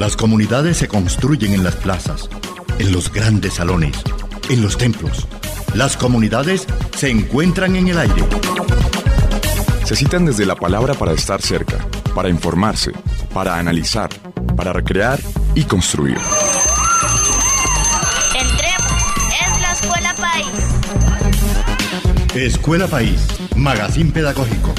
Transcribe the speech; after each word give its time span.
Las 0.00 0.16
comunidades 0.16 0.78
se 0.78 0.88
construyen 0.88 1.52
en 1.52 1.62
las 1.62 1.76
plazas, 1.76 2.30
en 2.78 2.90
los 2.90 3.12
grandes 3.12 3.52
salones, 3.52 4.02
en 4.48 4.62
los 4.62 4.78
templos. 4.78 5.28
Las 5.74 5.98
comunidades 5.98 6.66
se 6.96 7.10
encuentran 7.10 7.76
en 7.76 7.88
el 7.88 7.98
aire. 7.98 8.24
Se 9.84 9.94
citan 9.94 10.24
desde 10.24 10.46
la 10.46 10.54
palabra 10.54 10.94
para 10.94 11.12
estar 11.12 11.42
cerca, 11.42 11.86
para 12.14 12.30
informarse, 12.30 12.92
para 13.34 13.58
analizar, 13.58 14.08
para 14.56 14.72
recrear 14.72 15.20
y 15.54 15.64
construir. 15.64 16.16
Entremos, 18.34 19.02
es 19.38 19.60
la 19.60 19.72
Escuela 19.72 20.14
País. 20.14 20.46
Escuela 22.34 22.86
País, 22.86 23.20
Magazine 23.54 24.10
Pedagógico. 24.12 24.72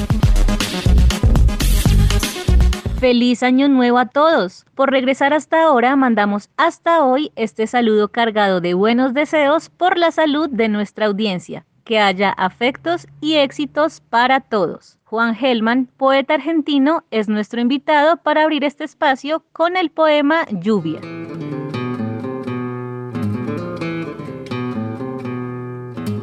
Feliz 3.02 3.42
año 3.42 3.68
nuevo 3.68 3.98
a 3.98 4.06
todos. 4.06 4.64
Por 4.76 4.92
regresar 4.92 5.34
hasta 5.34 5.64
ahora, 5.64 5.96
mandamos 5.96 6.52
hasta 6.56 7.04
hoy 7.04 7.32
este 7.36 7.66
saludo 7.66 8.10
cargado 8.10 8.62
de 8.62 8.76
buenos 8.76 9.16
deseos 9.16 9.70
por 9.70 9.98
la 9.98 10.12
salud 10.12 10.48
de 10.52 10.70
nuestra 10.70 11.08
audiencia. 11.08 11.66
Que 11.84 11.98
haya 11.98 12.30
afectos 12.30 13.08
y 13.20 13.38
éxitos 13.38 14.02
para 14.02 14.40
todos. 14.40 15.00
Juan 15.06 15.34
Gelman, 15.34 15.88
poeta 15.98 16.36
argentino, 16.36 17.04
es 17.10 17.28
nuestro 17.28 17.60
invitado 17.60 18.18
para 18.18 18.44
abrir 18.44 18.64
este 18.64 18.84
espacio 18.84 19.44
con 19.52 19.78
el 19.78 19.90
poema 19.90 20.46
Lluvia. 20.52 21.02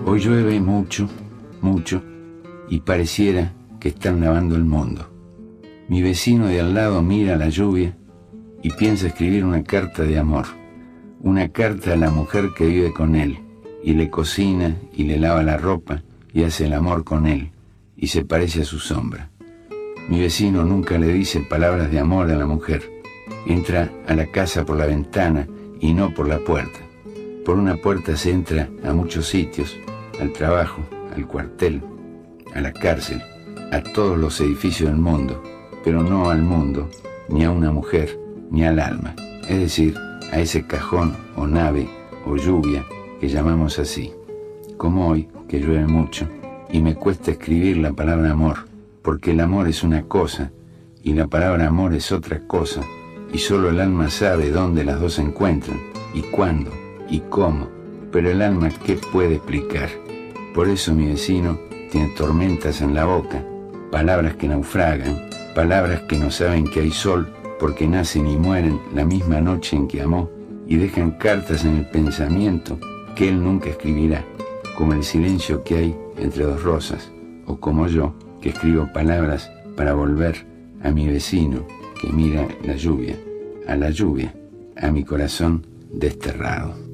Hoy 0.07 0.21
llueve 0.21 0.61
mucho, 0.61 1.09
mucho, 1.61 2.01
y 2.69 2.79
pareciera 2.79 3.53
que 3.81 3.89
están 3.89 4.21
lavando 4.21 4.55
el 4.55 4.65
mundo. 4.65 5.18
Mi 5.89 6.03
vecino 6.03 6.49
de 6.49 6.61
al 6.61 6.75
lado 6.75 7.01
mira 7.01 7.37
la 7.37 7.49
lluvia 7.49 7.97
y 8.63 8.71
piensa 8.73 9.07
escribir 9.07 9.43
una 9.47 9.65
carta 9.65 10.03
de 10.03 10.19
amor, 10.19 10.45
una 11.21 11.49
carta 11.49 11.95
a 11.95 11.97
la 11.97 12.11
mujer 12.11 12.51
que 12.55 12.67
vive 12.67 12.93
con 12.93 13.17
él, 13.17 13.39
y 13.83 13.95
le 13.95 14.11
cocina 14.11 14.77
y 14.93 15.05
le 15.05 15.19
lava 15.19 15.43
la 15.43 15.57
ropa 15.57 16.03
y 16.31 16.45
hace 16.45 16.67
el 16.67 16.75
amor 16.75 17.05
con 17.05 17.27
él, 17.27 17.53
y 17.97 18.09
se 18.09 18.23
parece 18.23 18.63
a 18.63 18.65
su 18.67 18.79
sombra. 18.79 19.31
Mi 20.11 20.21
vecino 20.21 20.63
nunca 20.63 20.99
le 20.99 21.09
dice 21.09 21.41
palabras 21.41 21.91
de 21.91 21.99
amor 21.99 22.31
a 22.31 22.37
la 22.37 22.47
mujer. 22.47 22.83
Entra 23.47 23.91
a 24.07 24.15
la 24.15 24.27
casa 24.27 24.67
por 24.67 24.77
la 24.77 24.85
ventana 24.85 25.49
y 25.81 25.95
no 25.95 26.13
por 26.13 26.29
la 26.29 26.39
puerta. 26.39 26.81
Por 27.47 27.57
una 27.57 27.77
puerta 27.77 28.15
se 28.15 28.31
entra 28.31 28.69
a 28.85 28.93
muchos 28.93 29.27
sitios, 29.27 29.75
al 30.21 30.35
trabajo, 30.35 30.83
al 31.17 31.27
cuartel, 31.27 31.81
a 32.55 32.61
la 32.61 32.75
cárcel, 32.75 33.23
a 33.73 33.83
todos 33.83 34.19
los 34.19 34.39
edificios 34.43 34.91
del 34.91 34.99
mundo, 34.99 35.43
pero 35.85 36.03
no 36.03 36.31
al 36.31 36.43
mundo, 36.43 36.89
ni 37.29 37.45
a 37.45 37.51
una 37.51 37.71
mujer, 37.71 38.19
ni 38.51 38.65
al 38.65 38.79
alma, 38.79 39.15
es 39.49 39.59
decir, 39.59 39.97
a 40.33 40.41
ese 40.41 40.67
cajón 40.67 41.17
o 41.37 41.47
nave 41.47 41.89
o 42.27 42.37
lluvia 42.37 42.85
que 43.21 43.29
llamamos 43.29 43.79
así. 43.79 44.13
Como 44.77 45.09
hoy, 45.09 45.29
que 45.49 45.61
llueve 45.61 45.87
mucho, 45.87 46.29
y 46.71 46.81
me 46.81 46.95
cuesta 46.95 47.31
escribir 47.31 47.79
la 47.79 47.93
palabra 47.93 48.31
amor, 48.31 48.69
porque 49.03 49.33
el 49.33 49.41
amor 49.41 49.69
es 49.69 49.83
una 49.83 50.03
cosa 50.03 50.53
y 51.03 51.15
la 51.15 51.27
palabra 51.27 51.69
amor 51.69 51.95
es 51.95 52.13
otra 52.13 52.41
cosa, 52.47 52.83
y 53.33 53.39
solo 53.39 53.71
el 53.71 53.81
alma 53.81 54.11
sabe 54.11 54.51
dónde 54.51 54.85
las 54.85 55.01
dos 55.01 55.15
se 55.15 55.23
encuentran, 55.23 55.79
y 56.13 56.23
cuándo, 56.23 56.71
y 57.09 57.21
cómo, 57.21 57.69
pero 58.13 58.31
el 58.31 58.43
alma 58.43 58.69
qué 58.85 58.99
puede 59.13 59.37
explicar. 59.37 59.89
Por 60.55 60.69
eso 60.69 60.95
mi 60.95 61.07
vecino 61.07 61.59
tiene 61.91 62.09
tormentas 62.17 62.81
en 62.81 62.95
la 62.95 63.05
boca, 63.05 63.45
palabras 63.91 64.37
que 64.37 64.49
naufragan, 64.49 65.28
palabras 65.55 66.03
que 66.03 66.19
no 66.19 66.31
saben 66.31 66.65
que 66.65 66.81
hay 66.81 66.91
sol 66.91 67.33
porque 67.59 67.87
nacen 67.87 68.27
y 68.27 68.37
mueren 68.37 68.81
la 68.95 69.05
misma 69.05 69.41
noche 69.41 69.77
en 69.77 69.89
que 69.89 70.03
amó 70.03 70.31
y 70.67 70.77
dejan 70.77 71.13
cartas 71.13 71.65
en 71.65 71.77
el 71.77 71.87
pensamiento 71.87 72.79
que 73.17 73.29
él 73.29 73.43
nunca 73.43 73.71
escribirá, 73.71 74.25
como 74.77 74.93
el 74.93 75.03
silencio 75.03 75.65
que 75.65 75.77
hay 75.77 75.97
entre 76.19 76.45
dos 76.45 76.63
rosas, 76.63 77.11
o 77.47 77.59
como 77.59 77.89
yo, 77.89 78.15
que 78.41 78.51
escribo 78.51 78.93
palabras 78.93 79.51
para 79.77 79.95
volver 79.95 80.47
a 80.83 80.91
mi 80.91 81.09
vecino 81.09 81.67
que 82.01 82.13
mira 82.13 82.47
la 82.65 82.77
lluvia, 82.77 83.17
a 83.67 83.75
la 83.77 83.91
lluvia, 83.91 84.35
a 84.77 84.91
mi 84.91 85.03
corazón 85.05 85.67
desterrado. 85.93 86.88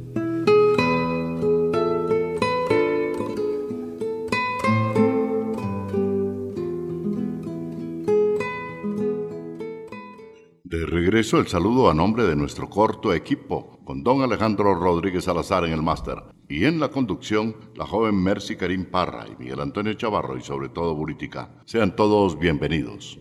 El 11.33 11.49
saludo 11.49 11.91
a 11.91 11.95
nombre 11.95 12.25
de 12.25 12.37
nuestro 12.37 12.69
corto 12.69 13.13
equipo, 13.15 13.81
con 13.85 14.05
don 14.05 14.21
Alejandro 14.23 14.75
Rodríguez 14.75 15.25
Salazar 15.25 15.65
en 15.65 15.73
el 15.73 15.83
máster 15.83 16.23
y 16.49 16.67
en 16.67 16.79
la 16.79 16.91
conducción 16.91 17.57
la 17.75 17.87
joven 17.87 18.23
Mercy 18.23 18.57
Karim 18.57 18.85
Parra 18.85 19.27
y 19.27 19.35
Miguel 19.43 19.61
Antonio 19.61 19.95
Chavarro 19.95 20.37
y 20.37 20.43
sobre 20.43 20.69
todo 20.69 20.95
Buritica. 20.95 21.51
Sean 21.65 21.97
todos 21.97 22.39
bienvenidos. 22.39 23.19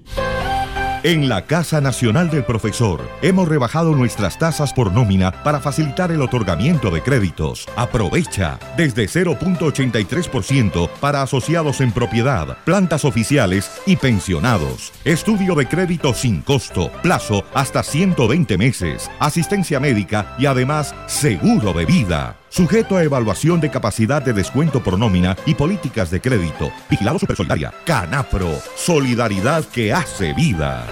En 1.03 1.28
la 1.28 1.41
Casa 1.41 1.81
Nacional 1.81 2.30
del 2.30 2.46
Profesor 2.46 3.02
hemos 3.22 3.50
rebajado 3.50 3.94
nuestras 3.94 4.40
tasas 4.40 4.72
por 4.72 4.94
nómina 4.94 5.34
para 5.44 5.59
facilitar 5.59 6.14
el 6.14 6.22
otorgamiento 6.22 6.91
de 6.91 7.02
créditos. 7.02 7.68
Aprovecha 7.75 8.58
desde 8.78 9.08
0.83% 9.09 10.90
para 11.02 11.22
asociados 11.22 11.81
en 11.81 11.92
propiedad, 11.92 12.58
plantas 12.63 13.03
oficiales 13.03 13.69
y 13.86 13.97
pensionados. 13.97 14.94
Estudio 15.03 15.56
de 15.56 15.68
crédito 15.68 16.13
sin 16.13 16.42
costo, 16.42 16.90
plazo 17.02 17.44
hasta 17.53 17.84
120 17.84 18.58
meses, 18.58 19.12
asistencia 19.19 19.81
médica 19.81 20.38
y 20.40 20.46
además 20.46 20.96
seguro 21.08 21.74
de 21.74 21.84
vida. 21.84 22.38
Sujeto 22.53 22.97
a 22.97 23.03
evaluación 23.03 23.59
de 23.59 23.72
capacidad 23.72 24.22
de 24.22 24.31
descuento 24.31 24.84
por 24.84 25.00
nómina 25.00 25.36
y 25.47 25.56
políticas 25.56 26.12
de 26.12 26.22
crédito. 26.22 26.69
Vigilado 26.88 27.18
Supersolidaria. 27.18 27.74
Canapro. 27.84 28.52
Solidaridad 28.75 29.66
que 29.66 29.91
hace 29.91 30.34
vida 30.34 30.86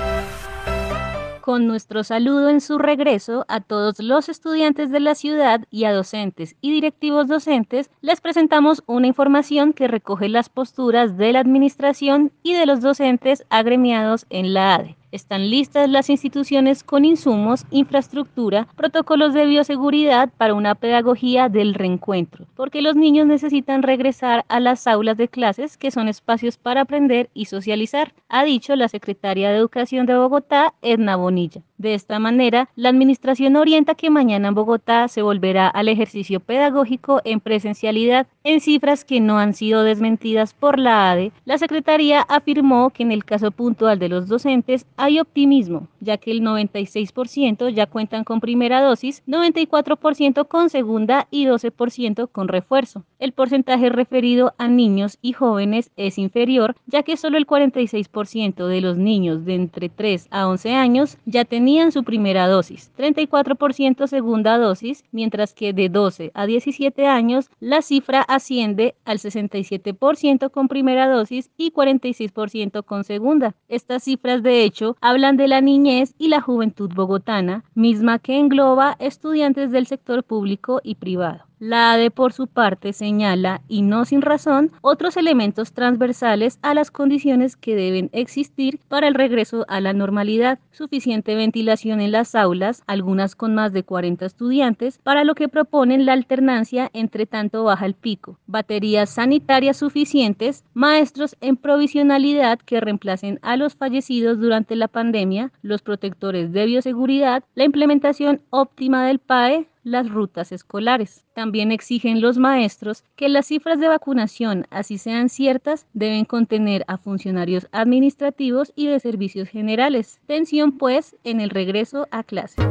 con 1.42 1.68
nuestro 1.68 2.04
saludo 2.04 2.50
en 2.50 2.62
su 2.62 2.78
regreso 2.78 3.46
a 3.50 3.60
todos 3.60 4.00
los 4.00 4.30
estudiantes 4.30 4.90
de 4.90 5.02
la 5.02 5.16
ciudad 5.16 5.62
y 5.70 5.84
a 5.84 5.92
docentes 5.92 6.56
y 6.62 6.72
directivos 6.72 7.28
docentes, 7.28 7.90
les 8.02 8.22
presentamos 8.22 8.84
una 8.86 9.08
información 9.08 9.74
que 9.74 9.88
recoge 9.88 10.30
las 10.30 10.50
posturas 10.50 11.18
de 11.18 11.34
la 11.34 11.40
administración 11.40 12.32
y 12.42 12.54
de 12.54 12.66
los 12.66 12.82
docentes 12.82 13.44
agremiados 13.50 14.28
en 14.30 14.54
la 14.54 14.76
ADE. 14.76 15.01
Están 15.12 15.50
listas 15.50 15.90
las 15.90 16.10
instituciones 16.10 16.84
con 16.84 17.04
insumos, 17.04 17.66
infraestructura, 17.70 18.68
protocolos 18.78 19.34
de 19.34 19.46
bioseguridad 19.46 20.30
para 20.38 20.54
una 20.54 20.74
pedagogía 20.74 21.50
del 21.50 21.74
reencuentro, 21.74 22.46
porque 22.56 22.82
los 22.82 22.96
niños 22.96 23.28
necesitan 23.28 23.84
regresar 23.84 24.46
a 24.48 24.62
las 24.62 24.88
aulas 24.88 25.18
de 25.18 25.28
clases, 25.28 25.76
que 25.76 25.92
son 25.92 26.08
espacios 26.08 26.58
para 26.58 26.82
aprender 26.82 27.30
y 27.34 27.46
socializar, 27.46 28.14
ha 28.30 28.46
dicho 28.46 28.74
la 28.78 28.88
secretaria 28.88 29.50
de 29.50 29.58
Educación 29.58 30.06
de 30.06 30.16
Bogotá, 30.16 30.74
Edna 30.82 31.18
Bonilla. 31.18 31.62
De 31.82 31.96
esta 31.96 32.20
manera, 32.20 32.70
la 32.76 32.90
Administración 32.90 33.56
orienta 33.56 33.96
que 33.96 34.12
mañana 34.12 34.50
en 34.50 34.54
Bogotá 34.54 35.08
se 35.08 35.24
volverá 35.24 35.68
al 35.68 35.88
ejercicio 35.88 36.40
pedagógico 36.40 37.22
en 37.26 37.40
presencialidad. 37.40 38.28
En 38.44 38.62
cifras 38.62 39.04
que 39.04 39.20
no 39.20 39.40
han 39.40 39.56
sido 39.56 39.82
desmentidas 39.82 40.54
por 40.54 40.78
la 40.78 41.10
ADE, 41.10 41.32
la 41.44 41.58
Secretaría 41.58 42.22
afirmó 42.22 42.92
que 42.92 43.02
en 43.02 43.12
el 43.12 43.26
caso 43.26 43.50
puntual 43.50 43.98
de 43.98 44.10
los 44.10 44.28
docentes 44.28 44.86
hay 44.96 45.20
optimismo, 45.20 45.88
ya 46.00 46.18
que 46.18 46.30
el 46.30 46.42
96% 46.42 47.70
ya 47.70 47.88
cuentan 47.88 48.26
con 48.26 48.42
primera 48.42 48.84
dosis, 48.84 49.24
94% 49.26 50.48
con 50.48 50.70
segunda 50.70 51.28
y 51.32 51.46
12% 51.46 52.30
con 52.32 52.48
refuerzo. 52.48 53.06
El 53.18 53.32
porcentaje 53.32 53.90
referido 53.90 54.54
a 54.60 54.68
niños 54.68 55.18
y 55.24 55.34
jóvenes 55.34 55.90
es 55.98 56.20
inferior, 56.20 56.76
ya 56.86 57.02
que 57.02 57.18
solo 57.18 57.40
el 57.40 57.48
46% 57.48 58.68
de 58.68 58.82
los 58.82 58.98
niños 58.98 59.46
de 59.46 59.56
entre 59.56 59.90
3 59.90 60.28
a 60.30 60.48
11 60.48 60.76
años 60.76 61.18
ya 61.26 61.44
tenían 61.44 61.71
su 61.92 62.04
primera 62.04 62.48
dosis, 62.48 62.92
34% 62.98 64.08
segunda 64.08 64.58
dosis, 64.58 65.04
mientras 65.12 65.54
que 65.54 65.74
de 65.74 65.90
12 65.90 66.32
a 66.34 66.46
17 66.46 67.08
años 67.08 67.50
la 67.60 67.82
cifra 67.82 68.22
asciende 68.22 68.96
al 69.06 69.20
67% 69.20 70.52
con 70.52 70.68
primera 70.68 71.08
dosis 71.08 71.50
y 71.58 71.72
46% 71.72 72.84
con 72.84 73.04
segunda. 73.04 73.56
Estas 73.70 74.04
cifras 74.04 74.44
de 74.44 74.64
hecho 74.64 74.98
hablan 75.02 75.38
de 75.38 75.48
la 75.48 75.62
niñez 75.62 76.14
y 76.18 76.28
la 76.28 76.42
juventud 76.42 76.92
bogotana, 76.94 77.64
misma 77.74 78.20
que 78.20 78.38
engloba 78.38 78.98
estudiantes 79.00 79.72
del 79.72 79.88
sector 79.88 80.24
público 80.24 80.82
y 80.84 80.96
privado. 80.96 81.51
La 81.64 81.92
ADE, 81.92 82.10
por 82.10 82.34
su 82.34 82.48
parte, 82.48 82.92
señala, 82.92 83.62
y 83.68 83.84
no 83.84 84.04
sin 84.06 84.24
razón, 84.24 84.72
otros 84.82 85.16
elementos 85.16 85.74
transversales 85.74 86.58
a 86.64 86.74
las 86.74 86.90
condiciones 86.90 87.56
que 87.56 87.76
deben 87.76 88.10
existir 88.14 88.80
para 88.88 89.08
el 89.08 89.14
regreso 89.14 89.64
a 89.68 89.80
la 89.80 89.94
normalidad. 89.94 90.58
Suficiente 90.72 91.36
ventilación 91.36 92.02
en 92.02 92.14
las 92.14 92.34
aulas, 92.34 92.82
algunas 92.88 93.36
con 93.36 93.54
más 93.54 93.74
de 93.74 93.84
40 93.84 94.26
estudiantes, 94.26 94.98
para 95.04 95.24
lo 95.24 95.36
que 95.36 95.50
proponen 95.50 96.08
la 96.08 96.14
alternancia 96.14 96.90
entre 96.94 97.28
tanto 97.28 97.64
baja 97.64 97.86
el 97.86 97.94
pico. 97.94 98.40
Baterías 98.48 99.12
sanitarias 99.12 99.78
suficientes, 99.78 100.64
maestros 100.74 101.38
en 101.42 101.58
provisionalidad 101.58 102.58
que 102.58 102.82
reemplacen 102.82 103.38
a 103.44 103.56
los 103.56 103.76
fallecidos 103.76 104.40
durante 104.40 104.76
la 104.76 104.88
pandemia, 104.88 105.52
los 105.62 105.84
protectores 105.84 106.52
de 106.54 106.66
bioseguridad, 106.66 107.44
la 107.54 107.66
implementación 107.66 108.42
óptima 108.50 109.06
del 109.06 109.20
PAE, 109.20 109.68
las 109.84 110.10
rutas 110.10 110.52
escolares. 110.52 111.26
También 111.34 111.72
exigen 111.72 112.22
los 112.22 112.38
maestros 112.38 113.04
que 113.16 113.30
las 113.30 113.48
cifras 113.48 113.80
de 113.80 113.88
vacunación, 113.88 114.68
así 114.70 114.98
sean 114.98 115.30
ciertas, 115.30 115.88
deben 115.94 116.26
contener 116.26 116.84
a 116.88 116.98
funcionarios 116.98 117.68
administrativos 117.72 118.72
y 118.76 118.88
de 118.88 119.00
servicios 119.00 119.50
generales. 119.50 120.20
Tensión, 120.28 120.78
pues, 120.78 121.16
en 121.24 121.42
el 121.42 121.50
regreso 121.50 122.08
a 122.12 122.24
clase. 122.24 122.62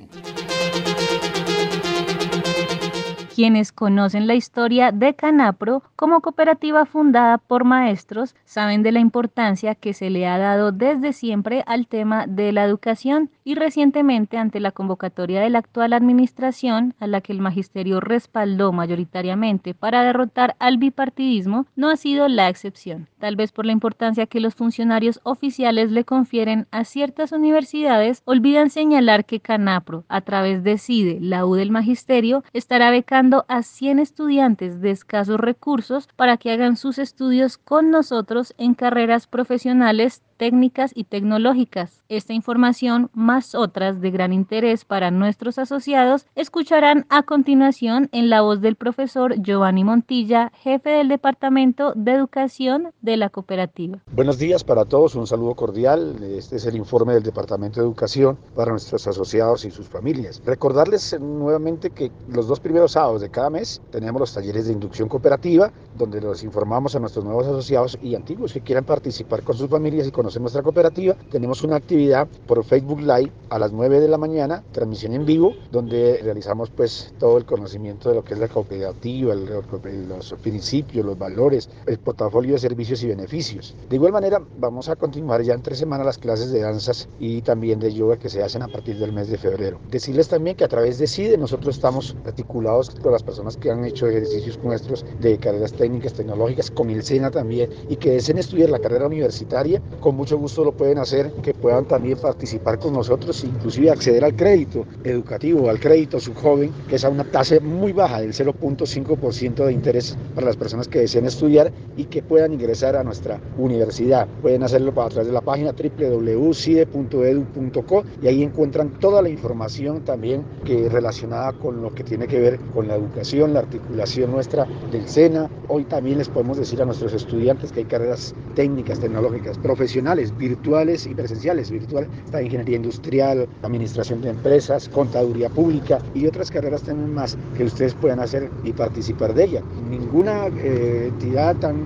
Quienes 3.39 3.71
conocen 3.71 4.27
la 4.27 4.35
historia 4.35 4.91
de 4.91 5.15
Canapro 5.15 5.85
como 5.95 6.21
cooperativa 6.23 6.85
fundada 6.87 7.39
por 7.39 7.63
maestros 7.63 8.35
saben 8.45 8.83
de 8.83 8.91
la 8.91 8.99
importancia 8.99 9.77
que 9.77 9.95
se 9.95 10.11
le 10.11 10.27
ha 10.27 10.39
dado 10.39 10.73
desde 10.73 11.13
siempre 11.13 11.63
al 11.69 11.87
tema 11.87 12.27
de 12.27 12.51
la 12.51 12.65
educación 12.65 13.31
y 13.45 13.55
recientemente 13.55 14.39
ante 14.39 14.59
la 14.59 14.73
convocatoria 14.73 15.41
de 15.41 15.51
la 15.51 15.61
actual 15.61 15.93
administración 15.93 16.95
a 16.99 17.07
la 17.07 17.21
que 17.21 17.33
el 17.33 17.41
magisterio 17.41 18.01
respaldó 18.01 18.73
mayoritariamente 18.73 19.73
para 19.73 20.03
derrotar 20.03 20.57
al 20.59 20.79
bipartidismo 20.79 21.67
no 21.77 21.91
ha 21.91 21.97
sido 21.97 22.27
la 22.27 22.49
excepción, 22.49 23.07
tal 23.21 23.37
vez 23.37 23.53
por 23.53 23.67
la 23.67 23.73
importancia 23.73 24.27
que 24.27 24.41
los 24.41 24.57
funcionarios 24.57 25.21
oficiales 25.23 25.93
le 25.93 26.03
confieren 26.03 26.67
a 26.73 26.83
ciertas 26.83 27.31
universidades, 27.31 28.21
olvidan 28.25 28.69
señalar 28.71 29.25
que 29.25 29.39
Canapro, 29.39 30.03
a 30.09 30.23
través 30.23 30.65
de 30.65 30.77
CIDE, 30.77 31.19
la 31.21 31.47
U 31.47 31.55
del 31.55 31.71
magisterio, 31.71 32.43
estará 32.53 32.91
becando 32.91 33.28
a 33.49 33.63
100 33.63 33.99
estudiantes 33.99 34.81
de 34.81 34.91
escasos 34.91 35.39
recursos 35.39 36.09
para 36.17 36.37
que 36.37 36.51
hagan 36.51 36.77
sus 36.77 36.99
estudios 36.99 37.59
con 37.59 37.91
nosotros 37.91 38.55
en 38.59 38.75
carreras 38.75 39.27
profesionales 39.27 40.23
técnicas 40.39 40.93
y 40.95 41.05
tecnológicas. 41.05 42.01
Esta 42.09 42.33
información, 42.33 43.11
más 43.13 43.55
otras 43.55 44.01
de 44.01 44.11
gran 44.11 44.33
interés 44.33 44.87
para 44.87 45.11
nuestros 45.11 45.59
asociados, 45.59 46.27
escucharán 46.35 47.05
a 47.11 47.25
continuación 47.25 48.09
en 48.13 48.31
la 48.31 48.41
voz 48.41 48.63
del 48.63 48.77
profesor 48.77 49.35
Giovanni 49.43 49.85
Montilla, 49.85 50.51
jefe 50.55 50.91
del 50.91 51.09
Departamento 51.09 51.93
de 51.95 52.13
Educación 52.13 52.93
de 53.03 53.17
la 53.17 53.29
cooperativa. 53.29 53.99
Buenos 54.13 54.39
días 54.39 54.65
para 54.65 54.85
todos, 54.85 55.15
un 55.17 55.27
saludo 55.27 55.55
cordial. 55.55 56.17
Este 56.23 56.57
es 56.57 56.67
el 56.67 56.77
informe 56.77 57.15
del 57.15 57.23
Departamento 57.23 57.81
de 57.81 57.87
Educación 57.87 58.39
para 58.55 58.71
nuestros 58.71 59.07
asociados 59.07 59.65
y 59.65 59.71
sus 59.71 59.89
familias. 59.89 60.41
Recordarles 60.47 61.19
nuevamente 61.21 61.91
que 61.91 62.11
los 62.29 62.47
dos 62.47 62.61
primeros 62.61 62.93
sábados 62.93 63.21
de 63.21 63.31
cada 63.31 63.51
mes 63.51 63.83
tenemos 63.91 64.21
los 64.21 64.33
talleres 64.33 64.67
de 64.67 64.73
inducción 64.73 65.09
cooperativa, 65.09 65.73
donde 65.97 66.21
los 66.21 66.45
informamos 66.45 66.95
a 66.95 67.01
nuestros 67.01 67.25
nuevos 67.25 67.47
asociados 67.47 67.99
y 68.01 68.15
antiguos 68.15 68.53
que 68.53 68.61
quieran 68.61 68.85
participar 68.85 69.43
con 69.43 69.57
sus 69.57 69.69
familias 69.69 70.07
y 70.07 70.13
con 70.13 70.28
en 70.37 70.43
nuestra 70.43 70.63
cooperativa. 70.63 71.15
Tenemos 71.31 71.63
una 71.63 71.77
actividad 71.77 72.29
por 72.47 72.65
Facebook 72.65 73.01
Live 73.01 73.33
a 73.51 73.59
las 73.59 73.73
9 73.73 74.01
de 74.01 74.09
la 74.09 74.19
mañana, 74.19 74.63
transmisión 74.73 75.15
en 75.15 75.25
vivo, 75.25 75.55
donde 75.73 76.21
realizamos 76.23 76.71
pues 76.71 77.15
todo 77.19 77.39
el 77.39 77.45
conocimiento 77.45 78.09
de 78.09 78.17
lo 78.17 78.25
que 78.25 78.35
es 78.35 78.41
la 78.41 78.49
cooperativa, 78.49 79.35
los 79.35 80.35
principios, 80.43 81.05
los 81.05 81.19
valores, 81.19 81.69
el 81.87 81.99
portafolio 81.99 82.53
de 82.53 82.59
servicios 82.59 83.03
y 83.03 83.09
beneficios. 83.09 83.75
De 83.89 83.97
igual 83.97 84.13
manera, 84.13 84.43
vamos 84.59 84.89
a 84.89 84.97
continuar 84.97 85.43
ya 85.43 85.55
en 85.55 85.63
tres 85.63 85.79
semanas 85.79 86.07
las 86.07 86.19
clases 86.19 86.51
de 86.53 86.61
danzas 86.61 87.09
y 87.19 87.43
también 87.43 87.81
de 87.81 87.93
yoga 87.93 88.19
que 88.19 88.29
se 88.29 88.43
hacen 88.43 88.63
a 88.63 88.69
partir 88.69 88.99
del 88.99 89.13
mes 89.13 89.29
de 89.29 89.39
febrero. 89.39 89.79
Decirles 89.91 90.29
también 90.29 90.57
que 90.57 90.65
a 90.65 90.69
través 90.69 90.99
de 90.99 91.07
CIDE 91.07 91.39
nosotros 91.39 91.77
estamos 91.77 92.17
articulados 92.27 92.91
con 92.91 93.13
las 93.13 93.23
personas 93.23 93.57
que 93.57 93.71
han 93.71 93.85
hecho 93.85 94.07
ejercicios 94.07 94.59
nuestros 94.63 95.05
de 95.21 95.39
carreras 95.39 95.73
técnicas, 95.73 96.13
tecnológicas, 96.13 96.71
con 96.71 96.91
el 96.91 97.03
SENA 97.03 97.31
también, 97.31 97.71
y 97.89 97.97
que 97.97 98.11
deseen 98.11 98.39
estudiar 98.39 98.71
la 98.71 98.79
carrera 98.79 99.07
universitaria 99.07 99.81
con 100.01 100.18
mucho 100.19 100.37
gusto 100.37 100.65
lo 100.65 100.73
pueden 100.73 100.99
hacer, 100.99 101.31
que 101.45 101.55
puedan 101.55 101.87
también 101.87 102.19
participar 102.19 102.81
con 102.81 102.93
nosotros, 102.93 103.45
inclusive 103.45 103.89
acceder 103.89 104.25
al 104.25 104.35
crédito 104.35 104.85
educativo, 105.05 105.71
al 105.71 105.79
crédito 105.79 106.19
subjoven, 106.19 106.73
que 106.89 106.97
es 106.97 107.05
a 107.05 107.09
una 107.09 107.23
tasa 107.23 107.61
muy 107.61 107.93
baja 107.93 108.21
del 108.21 108.33
0.5% 108.33 109.65
de 109.65 109.73
interés 109.73 110.19
para 110.35 110.49
las 110.49 110.57
personas 110.57 110.89
que 110.89 110.99
deseen 110.99 111.27
estudiar 111.27 111.71
y 111.97 112.07
que 112.07 112.21
puedan 112.21 112.53
ingresar 112.53 112.97
a 112.97 113.05
nuestra 113.05 113.41
universidad. 113.59 114.27
Pueden 114.43 114.65
hacerlo 114.65 114.91
a 115.01 115.09
través 115.09 115.29
de 115.29 115.33
la 115.33 115.41
página 115.41 115.73
www.cide.edu.co 115.73 118.05
y 118.21 118.27
ahí 118.27 118.43
encuentran 118.43 118.99
toda 118.99 119.23
la 119.23 119.29
información 119.29 120.01
también 120.01 120.43
que 120.65 120.89
relacionada 120.89 121.53
con 121.53 121.81
lo 121.81 121.95
que 121.95 122.03
tiene 122.03 122.27
que 122.27 122.41
ver 122.41 122.59
con 122.75 122.89
la 122.89 122.97
educación, 122.97 123.55
la 123.55 123.61
articulación 123.61 124.33
nuestra 124.33 124.67
del 124.91 125.09
SENA. 125.09 125.49
Hoy 125.69 125.85
también 125.85 126.19
les 126.19 126.29
podemos 126.29 126.59
decir 126.59 126.83
a 126.83 126.87
nuestros 126.87 127.13
estudiantes 127.13 127.71
que 127.71 127.79
hay 127.81 127.87
carreras 127.87 128.35
técnicas, 128.57 128.99
tecnológicas, 128.99 129.59
profesionales, 129.59 130.08
virtuales 130.39 131.07
y 131.07 131.15
presenciales. 131.15 131.71
Virtual 131.71 132.09
está 132.25 132.43
ingeniería 132.43 132.77
industrial, 132.77 133.47
administración 133.63 134.23
de 134.23 134.31
empresas, 134.31 134.89
contaduría 134.89 135.49
pública 135.51 135.99
y 136.15 136.27
otras 136.27 136.51
carreras 136.51 136.83
también 136.83 137.15
más 137.15 137.37
que 137.57 137.65
ustedes 137.65 137.95
puedan 137.95 138.21
hacer 138.21 138.51
y 138.65 138.73
participar 138.73 139.35
de 139.35 139.45
ella. 139.45 139.63
Ninguna 139.91 140.47
eh, 140.47 141.07
entidad 141.09 141.57
tan, 141.57 141.77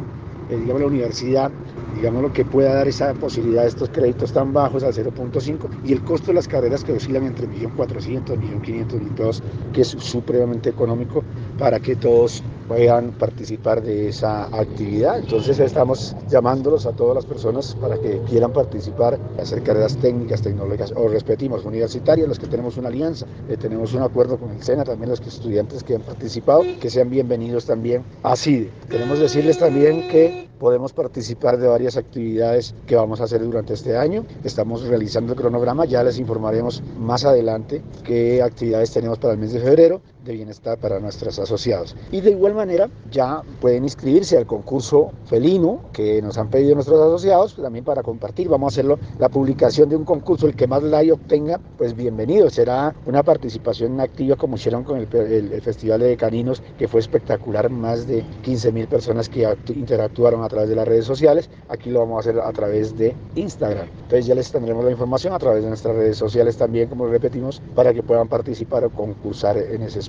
eh, 0.51 0.57
digamos, 0.57 0.81
la 0.83 0.87
universidad 0.87 1.51
digamos 1.97 2.23
lo 2.23 2.33
que 2.33 2.45
pueda 2.45 2.75
dar 2.75 2.89
esa 2.89 3.13
posibilidad 3.15 3.63
de 3.63 3.69
estos 3.69 3.89
créditos 3.91 4.33
tan 4.33 4.53
bajos 4.53 4.83
al 4.83 4.93
0.5 4.93 5.69
y 5.85 5.93
el 5.93 6.03
costo 6.03 6.29
de 6.29 6.35
las 6.35 6.49
carreras 6.49 6.85
que 6.85 6.93
oscilan 6.93 7.25
entre 7.25 7.47
1.400.000, 7.49 8.63
1.500.000 8.63 9.09
pesos, 9.15 9.43
que 9.73 9.83
es 9.83 9.89
supremamente 9.89 10.71
económico 10.71 11.23
para 11.59 11.81
que 11.81 11.97
todos 11.97 12.43
puedan 12.69 13.13
participar 13.13 13.83
de 13.83 14.09
esa 14.09 14.45
actividad. 14.45 15.19
Entonces 15.19 15.59
estamos 15.59 16.17
llamándolos 16.29 16.87
a 16.87 16.93
todas 16.93 17.15
las 17.15 17.27
personas 17.27 17.77
para 17.81 17.99
que 17.99 18.21
quieran 18.29 18.53
participar, 18.53 19.19
hacer 19.41 19.63
carreras 19.63 19.97
técnicas, 19.97 20.43
tecnológicas 20.43 20.93
o 20.97 21.09
repetimos, 21.09 21.65
universitarias, 21.65 22.29
los 22.29 22.39
que 22.39 22.47
tenemos 22.47 22.77
una 22.77 22.89
alianza, 22.89 23.27
eh, 23.49 23.57
tenemos 23.57 23.95
un 23.95 24.03
acuerdo 24.03 24.39
con 24.39 24.51
el 24.51 24.63
SENA, 24.63 24.85
también 24.85 25.11
los 25.11 25.21
estudiantes 25.21 25.83
que 25.83 25.97
han 25.97 26.03
participado, 26.03 26.63
que 26.81 26.91
sean 26.91 27.11
bienvenidos 27.11 27.67
también 27.67 28.05
a 28.23 28.37
CIDE. 28.37 28.71
Queremos 28.89 29.19
decirles 29.19 29.59
también 29.59 30.09
que 30.09 30.49
podemos 30.59 30.93
participar 30.93 31.59
de 31.59 31.67
varias 31.67 31.97
actividades 31.97 32.75
que 32.87 32.95
vamos 32.95 33.21
a 33.21 33.25
hacer 33.25 33.43
durante 33.43 33.75
este 33.75 33.97
año. 33.97 34.25
Estamos 34.45 34.87
realizando 34.87 35.33
el 35.33 35.39
cronograma, 35.39 35.87
ya 35.87 36.05
les 36.05 36.21
informaremos 36.21 36.85
más 37.01 37.25
adelante 37.25 37.83
qué 38.05 38.43
actividades 38.43 38.93
tenemos 38.93 39.19
para 39.19 39.35
el 39.35 39.41
mes 39.41 39.53
de 39.53 39.59
febrero 39.59 40.01
de 40.25 40.35
bienestar 40.35 40.79
para 40.79 41.01
nuestros 41.01 41.39
asociados. 41.39 41.97
Y 42.11 42.21
de 42.21 42.31
igual 42.31 42.55
manera 42.55 42.89
ya 43.11 43.43
pueden 43.61 43.85
inscribirse 43.85 44.37
al 44.37 44.47
concurso 44.47 45.13
felino 45.27 45.81
que 45.93 46.23
nos 46.23 46.39
han 46.39 46.49
pedido 46.49 46.75
nuestros 46.75 47.01
asociados, 47.01 47.57
también 47.57 47.85
para 47.85 48.03
compartir. 48.03 48.49
Vamos 48.49 48.73
a 48.73 48.75
hacerlo 48.75 48.99
la 49.19 49.29
publicación 49.29 49.89
de 49.89 49.97
un 49.97 50.05
concurso, 50.05 50.47
el 50.47 50.55
que 50.55 50.67
más 50.67 50.83
like 50.83 51.13
obtenga, 51.13 51.61
pues 51.79 51.95
bienvenido. 51.95 52.51
Será 52.51 52.95
una 53.07 53.23
participación 53.23 54.01
activa 54.01 54.37
como 54.37 54.57
hicieron 54.57 54.85
con 54.85 54.99
el, 54.99 55.09
el, 55.15 55.63
Festival 55.63 56.01
de 56.01 56.17
Caninos, 56.17 56.63
que 56.79 56.89
fue 56.89 57.01
espectacular, 57.01 57.71
más 57.71 58.07
de 58.07 58.25
15 58.43 58.73
mil 58.73 58.87
personas 58.89 59.29
que 59.29 59.49
interactuaron 59.75 60.43
a 60.43 60.49
través 60.49 60.69
de 60.69 60.77
las 60.77 60.87
redes 60.87 61.05
sociales. 61.05 61.51
Aquí 61.69 61.91
lo 61.91 62.01
vamos 62.01 62.17
a 62.17 62.31
hacer 62.31 62.41
a 62.41 62.53
través 62.53 62.97
de 62.97 63.15
Instagram. 63.37 63.87
Entonces 64.03 64.27
ya 64.27 64.35
les 64.35 64.51
tendremos 64.51 64.85
la 64.85 64.91
información 64.91 65.33
a 65.33 65.39
través 65.39 65.63
de 65.63 65.69
nuestras 65.69 65.97
redes 65.97 66.17
sociales 66.17 66.57
también, 66.57 66.89
como 66.89 67.07
repetimos, 67.07 67.63
para 67.75 67.93
que 67.93 68.03
puedan 68.03 68.29
participar 68.29 68.85
o 68.85 68.91
concursar 68.91 69.57
en 69.57 69.83
ese 69.83 70.01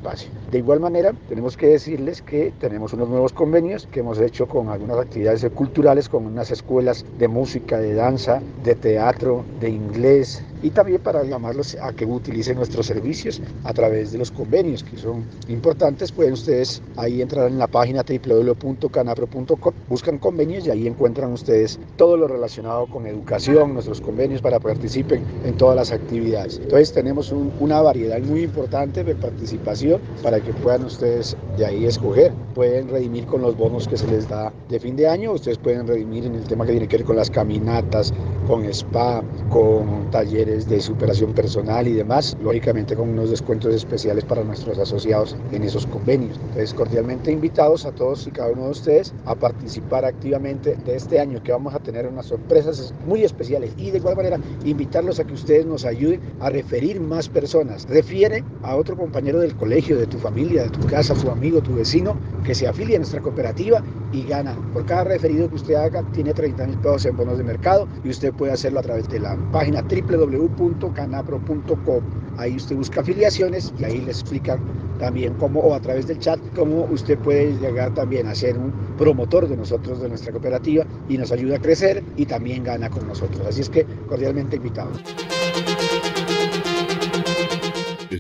De 0.52 0.58
igual 0.58 0.80
manera, 0.82 1.14
tenemos 1.30 1.56
que 1.56 1.68
decirles 1.68 2.22
que 2.22 2.54
tenemos 2.60 2.94
unos 2.94 3.08
nuevos 3.08 3.32
convenios 3.32 3.88
que 3.88 4.02
hemos 4.02 4.20
hecho 4.20 4.48
con 4.48 4.70
algunas 4.70 4.98
actividades 4.98 5.48
culturales, 5.56 6.10
con 6.10 6.26
unas 6.26 6.52
escuelas 6.52 7.06
de 7.18 7.28
música, 7.28 7.80
de 7.80 7.94
danza, 7.94 8.42
de 8.64 8.76
teatro, 8.76 9.46
de 9.62 9.70
inglés, 9.70 10.44
y 10.64 10.70
también 10.70 11.02
para 11.02 11.24
llamarlos 11.24 11.78
a 11.80 11.92
que 11.94 12.06
utilicen 12.06 12.56
nuestros 12.56 12.88
servicios 12.88 13.42
a 13.66 13.74
través 13.74 14.14
de 14.14 14.18
los 14.18 14.32
convenios 14.32 14.84
que 14.84 14.98
son 14.98 15.26
importantes. 15.50 16.12
Pueden 16.12 16.34
ustedes 16.34 16.82
ahí 16.96 17.22
entrar 17.22 17.48
en 17.48 17.60
la 17.60 17.68
página 17.68 18.04
www.canapro.com, 18.04 19.74
buscan 19.90 20.18
convenios 20.18 20.66
y 20.66 20.72
ahí 20.72 20.88
encuentran 20.88 21.34
ustedes 21.34 21.80
todo 21.98 22.18
lo 22.18 22.28
relacionado 22.28 22.88
con 22.88 23.06
educación, 23.06 23.74
nuestros 23.74 24.00
convenios 24.02 24.42
para 24.42 24.58
que 24.58 24.64
participen 24.64 25.24
en 25.44 25.58
todas 25.58 25.76
las 25.76 25.92
actividades. 25.92 26.60
Entonces 26.60 26.94
tenemos 26.94 27.34
una 27.60 27.82
variedad 27.82 28.20
muy 28.22 28.44
importante 28.44 29.04
de 29.04 29.16
participación 29.16 30.00
para 30.24 30.40
que 30.40 30.54
puedan 30.54 30.86
ustedes 30.86 31.36
de 31.58 31.66
ahí 31.66 31.86
escoger. 31.86 32.32
Pueden 32.56 32.88
redimir 32.88 33.26
con 33.26 33.42
los 33.42 33.58
bonos 33.58 33.88
que 33.88 33.98
se 33.98 34.08
les 34.08 34.30
da 34.30 34.54
de 34.70 34.80
fin 34.80 34.96
de 34.96 35.08
año, 35.08 35.34
ustedes 35.34 35.58
pueden 35.58 35.86
redimir 35.88 36.26
en 36.26 36.36
el 36.36 36.44
tema 36.44 36.66
que 36.66 36.72
tiene 36.72 36.88
que 36.88 36.98
ver 36.98 37.06
con 37.06 37.18
las 37.18 37.30
caminatas, 37.30 38.14
con 38.48 38.64
spa, 38.66 39.24
con 39.50 40.10
talleres 40.12 40.53
de 40.54 40.80
superación 40.80 41.34
personal 41.34 41.88
y 41.88 41.94
demás, 41.94 42.38
lógicamente 42.44 42.96
con 42.96 43.10
unos 43.10 43.32
descuentos 43.32 43.74
especiales 43.74 44.24
para 44.24 44.44
nuestros 44.44 44.78
asociados 44.78 45.36
en 45.52 45.64
esos 45.64 45.88
convenios. 45.88 46.38
Entonces, 46.38 46.76
cordialmente 46.76 47.32
invitados 47.32 47.86
a 47.86 47.92
todos 47.92 48.28
y 48.28 48.32
cada 48.32 48.52
uno 48.52 48.66
de 48.66 48.70
ustedes 48.70 49.14
a 49.26 49.34
participar 49.34 50.06
activamente 50.06 50.76
de 50.76 50.96
este 50.96 51.20
año 51.20 51.42
que 51.42 51.52
vamos 51.52 51.74
a 51.74 51.80
tener 51.80 52.06
unas 52.06 52.28
sorpresas 52.28 52.94
muy 53.08 53.24
especiales 53.24 53.74
y 53.78 53.90
de 53.90 53.98
igual 53.98 54.16
manera 54.16 54.40
invitarlos 54.64 55.20
a 55.20 55.24
que 55.24 55.34
ustedes 55.34 55.66
nos 55.66 55.86
ayuden 55.86 56.22
a 56.40 56.52
referir 56.52 57.02
más 57.02 57.28
personas. 57.28 57.88
Refiere 57.90 58.44
a 58.62 58.76
otro 58.76 58.96
compañero 58.96 59.40
del 59.40 59.56
colegio, 59.56 59.98
de 59.98 60.06
tu 60.06 60.20
familia, 60.20 60.64
de 60.66 60.70
tu 60.70 60.86
casa, 60.86 61.16
tu 61.16 61.32
amigo, 61.32 61.62
tu 61.62 61.74
vecino, 61.74 62.16
que 62.46 62.54
se 62.54 62.68
afilie 62.68 62.96
a 62.96 63.00
nuestra 63.00 63.22
cooperativa 63.22 63.84
y 64.12 64.24
gana. 64.24 64.56
Por 64.72 64.86
cada 64.86 65.06
referido 65.06 65.50
que 65.50 65.56
usted 65.56 65.74
haga, 65.74 66.04
tiene 66.14 66.32
30 66.32 66.68
mil 66.68 66.78
pesos 66.78 67.06
en 67.08 67.18
bonos 67.18 67.40
de 67.40 67.44
mercado 67.44 67.88
y 68.04 68.10
usted 68.10 68.32
puede 68.34 68.52
hacerlo 68.52 68.82
a 68.82 68.84
través 68.84 69.10
de 69.10 69.20
la 69.20 69.36
página 69.52 69.82
www 69.82 70.43
www.canapro.com. 70.48 72.04
Ahí 72.38 72.56
usted 72.56 72.76
busca 72.76 73.02
afiliaciones 73.02 73.74
y 73.80 73.84
ahí 73.84 74.02
le 74.02 74.12
explican 74.12 74.60
también 75.00 75.34
cómo, 75.36 75.60
o 75.60 75.74
a 75.74 75.80
través 75.80 76.08
del 76.08 76.20
chat, 76.20 76.40
cómo 76.56 76.86
usted 76.86 77.18
puede 77.20 77.54
llegar 77.60 77.94
también 77.94 78.28
a 78.28 78.36
ser 78.36 78.58
un 78.58 78.72
promotor 78.98 79.48
de 79.48 79.58
nosotros, 79.58 80.02
de 80.02 80.10
nuestra 80.10 80.32
cooperativa, 80.32 80.86
y 81.10 81.18
nos 81.18 81.32
ayuda 81.32 81.58
a 81.58 81.60
crecer 81.60 82.04
y 82.18 82.26
también 82.26 82.64
gana 82.64 82.90
con 82.90 83.08
nosotros. 83.08 83.46
Así 83.48 83.62
es 83.62 83.70
que 83.70 83.86
cordialmente 84.08 84.56
invitados. 84.56 85.02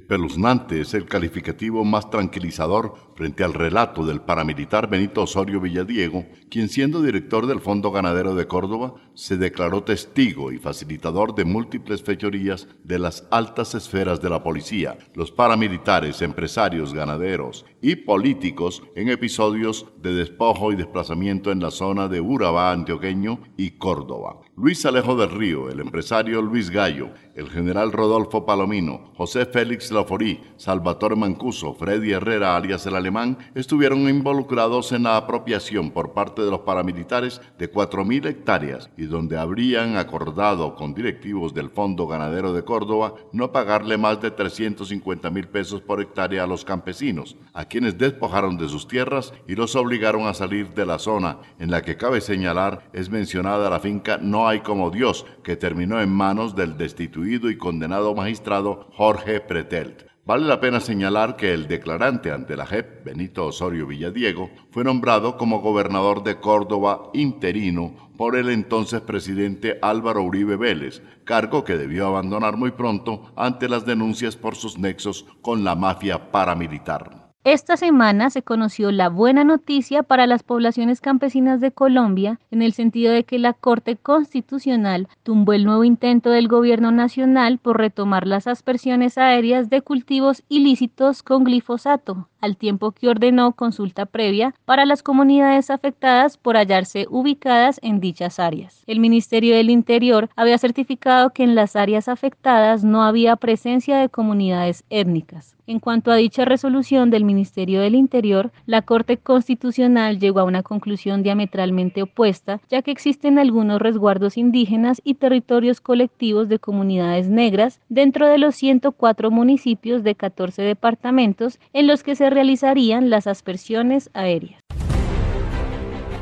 Espeluznante 0.03 0.81
es 0.81 0.93
el 0.95 1.05
calificativo 1.05 1.85
más 1.85 2.09
tranquilizador 2.09 2.93
frente 3.15 3.41
al 3.45 3.53
relato 3.53 4.05
del 4.05 4.19
paramilitar 4.19 4.89
Benito 4.89 5.21
Osorio 5.21 5.61
Villadiego, 5.61 6.25
quien 6.49 6.67
siendo 6.67 7.01
director 7.01 7.47
del 7.47 7.61
Fondo 7.61 7.89
Ganadero 7.89 8.35
de 8.35 8.45
Córdoba, 8.45 8.95
se 9.13 9.37
declaró 9.37 9.83
testigo 9.83 10.51
y 10.51 10.57
facilitador 10.57 11.33
de 11.35 11.45
múltiples 11.45 12.03
fechorías 12.03 12.67
de 12.83 12.99
las 12.99 13.25
altas 13.31 13.75
esferas 13.75 14.21
de 14.21 14.29
la 14.29 14.43
policía, 14.43 14.97
los 15.15 15.31
paramilitares, 15.31 16.21
empresarios, 16.21 16.93
ganaderos 16.93 17.65
y 17.81 17.95
políticos 17.95 18.83
en 18.97 19.07
episodios 19.07 19.85
de 20.01 20.13
despojo 20.13 20.73
y 20.73 20.75
desplazamiento 20.75 21.49
en 21.49 21.61
la 21.61 21.71
zona 21.71 22.09
de 22.09 22.19
Urabá 22.19 22.73
antioqueño 22.73 23.39
y 23.55 23.77
Córdoba. 23.77 24.41
Luis 24.55 24.85
Alejo 24.85 25.15
del 25.15 25.31
Río, 25.31 25.67
el 25.67 25.79
empresario 25.79 26.39
Luis 26.39 26.69
Gallo, 26.69 27.09
el 27.33 27.49
general 27.49 27.91
Rodolfo 27.91 28.45
Palomino, 28.45 29.11
José 29.17 29.47
Félix 29.47 29.91
Laforí, 29.91 30.41
Salvatore 30.57 31.15
Mancuso, 31.15 31.73
Freddy 31.73 32.11
Herrera 32.11 32.55
alias 32.55 32.85
el 32.85 32.95
alemán, 32.95 33.39
estuvieron 33.55 34.07
involucrados 34.07 34.91
en 34.91 35.03
la 35.03 35.17
apropiación 35.17 35.89
por 35.89 36.13
parte 36.13 36.43
de 36.43 36.51
los 36.51 36.59
paramilitares 36.59 37.41
de 37.57 37.71
4.000 37.71 38.27
hectáreas 38.27 38.91
y 38.95 39.05
donde 39.05 39.39
habrían 39.39 39.97
acordado 39.97 40.75
con 40.75 40.93
directivos 40.93 41.55
del 41.55 41.71
Fondo 41.71 42.05
Ganadero 42.05 42.53
de 42.53 42.63
Córdoba 42.63 43.15
no 43.31 43.51
pagarle 43.51 43.97
más 43.97 44.21
de 44.21 44.29
350 44.29 45.31
mil 45.31 45.47
pesos 45.47 45.81
por 45.81 45.99
hectárea 45.99 46.43
a 46.43 46.47
los 46.47 46.63
campesinos, 46.63 47.37
a 47.53 47.65
quienes 47.65 47.97
despojaron 47.97 48.57
de 48.57 48.69
sus 48.69 48.87
tierras 48.87 49.33
y 49.47 49.55
los 49.55 49.75
obligaron 49.75 50.27
a 50.27 50.35
salir 50.35 50.75
de 50.75 50.85
la 50.85 50.99
zona 50.99 51.39
en 51.57 51.71
la 51.71 51.81
que 51.81 51.97
cabe 51.97 52.21
señalar 52.21 52.87
es 52.93 53.09
mencionada 53.09 53.71
la 53.71 53.79
finca 53.79 54.19
No 54.21 54.42
hay 54.47 54.61
como 54.61 54.91
Dios, 54.91 55.25
que 55.43 55.55
terminó 55.55 56.01
en 56.01 56.11
manos 56.11 56.55
del 56.55 56.77
destituido 56.77 57.49
y 57.49 57.57
condenado 57.57 58.15
magistrado 58.15 58.87
Jorge 58.93 59.39
Pretelt. 59.39 60.03
Vale 60.25 60.45
la 60.45 60.61
pena 60.61 60.79
señalar 60.79 61.35
que 61.35 61.53
el 61.53 61.67
declarante 61.67 62.31
ante 62.31 62.55
la 62.55 62.65
JEP, 62.65 63.03
Benito 63.03 63.45
Osorio 63.47 63.85
Villadiego, 63.85 64.49
fue 64.71 64.85
nombrado 64.85 65.37
como 65.37 65.59
gobernador 65.59 66.23
de 66.23 66.39
Córdoba 66.39 67.09
interino 67.13 68.11
por 68.17 68.37
el 68.37 68.49
entonces 68.49 69.01
presidente 69.01 69.79
Álvaro 69.81 70.23
Uribe 70.23 70.55
Vélez, 70.55 71.01
cargo 71.25 71.65
que 71.65 71.75
debió 71.75 72.07
abandonar 72.07 72.55
muy 72.55 72.71
pronto 72.71 73.33
ante 73.35 73.67
las 73.67 73.85
denuncias 73.85 74.37
por 74.37 74.55
sus 74.55 74.77
nexos 74.77 75.25
con 75.41 75.65
la 75.65 75.75
mafia 75.75 76.31
paramilitar. 76.31 77.22
Esta 77.45 77.75
semana 77.75 78.29
se 78.29 78.41
conoció 78.41 78.89
la 78.93 79.09
buena 79.09 79.43
noticia 79.43 80.01
para 80.01 80.27
las 80.27 80.43
poblaciones 80.43 81.01
campesinas 81.01 81.59
de 81.59 81.73
Colombia 81.73 82.39
en 82.51 82.61
el 82.61 82.71
sentido 82.71 83.11
de 83.11 83.25
que 83.25 83.37
la 83.37 83.51
Corte 83.51 83.97
Constitucional 83.97 85.09
tumbó 85.23 85.51
el 85.51 85.65
nuevo 85.65 85.83
intento 85.83 86.29
del 86.29 86.47
gobierno 86.47 86.93
nacional 86.93 87.57
por 87.57 87.79
retomar 87.79 88.27
las 88.27 88.47
aspersiones 88.47 89.17
aéreas 89.17 89.69
de 89.69 89.81
cultivos 89.81 90.43
ilícitos 90.47 91.21
con 91.21 91.43
glifosato, 91.43 92.29
al 92.43 92.57
tiempo 92.57 92.91
que 92.91 93.07
ordenó 93.07 93.53
consulta 93.53 94.05
previa 94.05 94.53
para 94.65 94.85
las 94.85 95.01
comunidades 95.01 95.69
afectadas 95.69 96.35
por 96.35 96.57
hallarse 96.57 97.07
ubicadas 97.09 97.79
en 97.81 98.01
dichas 98.01 98.37
áreas. 98.37 98.83
El 98.85 98.99
Ministerio 98.99 99.55
del 99.55 99.69
Interior 99.69 100.29
había 100.35 100.57
certificado 100.57 101.29
que 101.29 101.43
en 101.43 101.55
las 101.55 101.77
áreas 101.77 102.09
afectadas 102.09 102.83
no 102.83 103.01
había 103.01 103.37
presencia 103.37 103.97
de 103.97 104.09
comunidades 104.09 104.83
étnicas. 104.89 105.55
En 105.65 105.79
cuanto 105.79 106.11
a 106.11 106.17
dicha 106.17 106.43
resolución 106.43 107.09
del 107.09 107.23
Ministerio 107.23 107.79
del 107.79 107.95
Interior, 107.95 108.51
la 108.65 108.81
Corte 108.81 109.15
Constitucional 109.15 110.19
llegó 110.19 110.41
a 110.41 110.43
una 110.43 110.61
conclusión 110.61 111.23
diametralmente 111.23 112.01
opuesta, 112.01 112.59
ya 112.69 112.81
que 112.81 112.91
existen 112.91 113.39
algunos 113.39 113.81
resguardos 113.81 114.37
indígenas 114.37 115.01
y 115.05 115.13
territorios 115.13 115.79
colectivos 115.79 116.49
de 116.49 116.59
comunidades 116.59 117.29
negras 117.29 117.79
dentro 117.87 118.27
de 118.27 118.39
los 118.39 118.55
104 118.55 119.31
municipios 119.31 120.03
de 120.03 120.15
14 120.15 120.63
departamentos 120.63 121.57
en 121.71 121.87
los 121.87 122.03
que 122.03 122.15
se 122.15 122.29
realizarían 122.33 123.09
las 123.09 123.27
aspersiones 123.27 124.09
aéreas. 124.13 124.63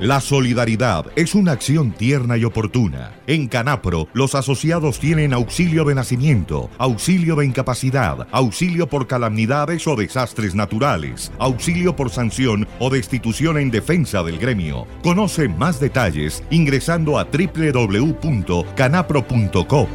La 0.01 0.19
solidaridad 0.19 1.05
es 1.15 1.35
una 1.35 1.51
acción 1.51 1.91
tierna 1.91 2.35
y 2.35 2.43
oportuna. 2.43 3.11
En 3.27 3.47
Canapro, 3.47 4.07
los 4.13 4.33
asociados 4.33 4.99
tienen 4.99 5.31
auxilio 5.31 5.85
de 5.85 5.93
nacimiento, 5.93 6.71
auxilio 6.79 7.35
de 7.35 7.45
incapacidad, 7.45 8.27
auxilio 8.31 8.87
por 8.87 9.05
calamidades 9.05 9.85
o 9.85 9.95
desastres 9.95 10.55
naturales, 10.55 11.31
auxilio 11.37 11.95
por 11.95 12.09
sanción 12.09 12.67
o 12.79 12.89
destitución 12.89 13.59
en 13.59 13.69
defensa 13.69 14.23
del 14.23 14.39
gremio. 14.39 14.87
Conoce 15.03 15.47
más 15.47 15.79
detalles 15.79 16.43
ingresando 16.49 17.19
a 17.19 17.25
www.canapro.com. 17.25 19.87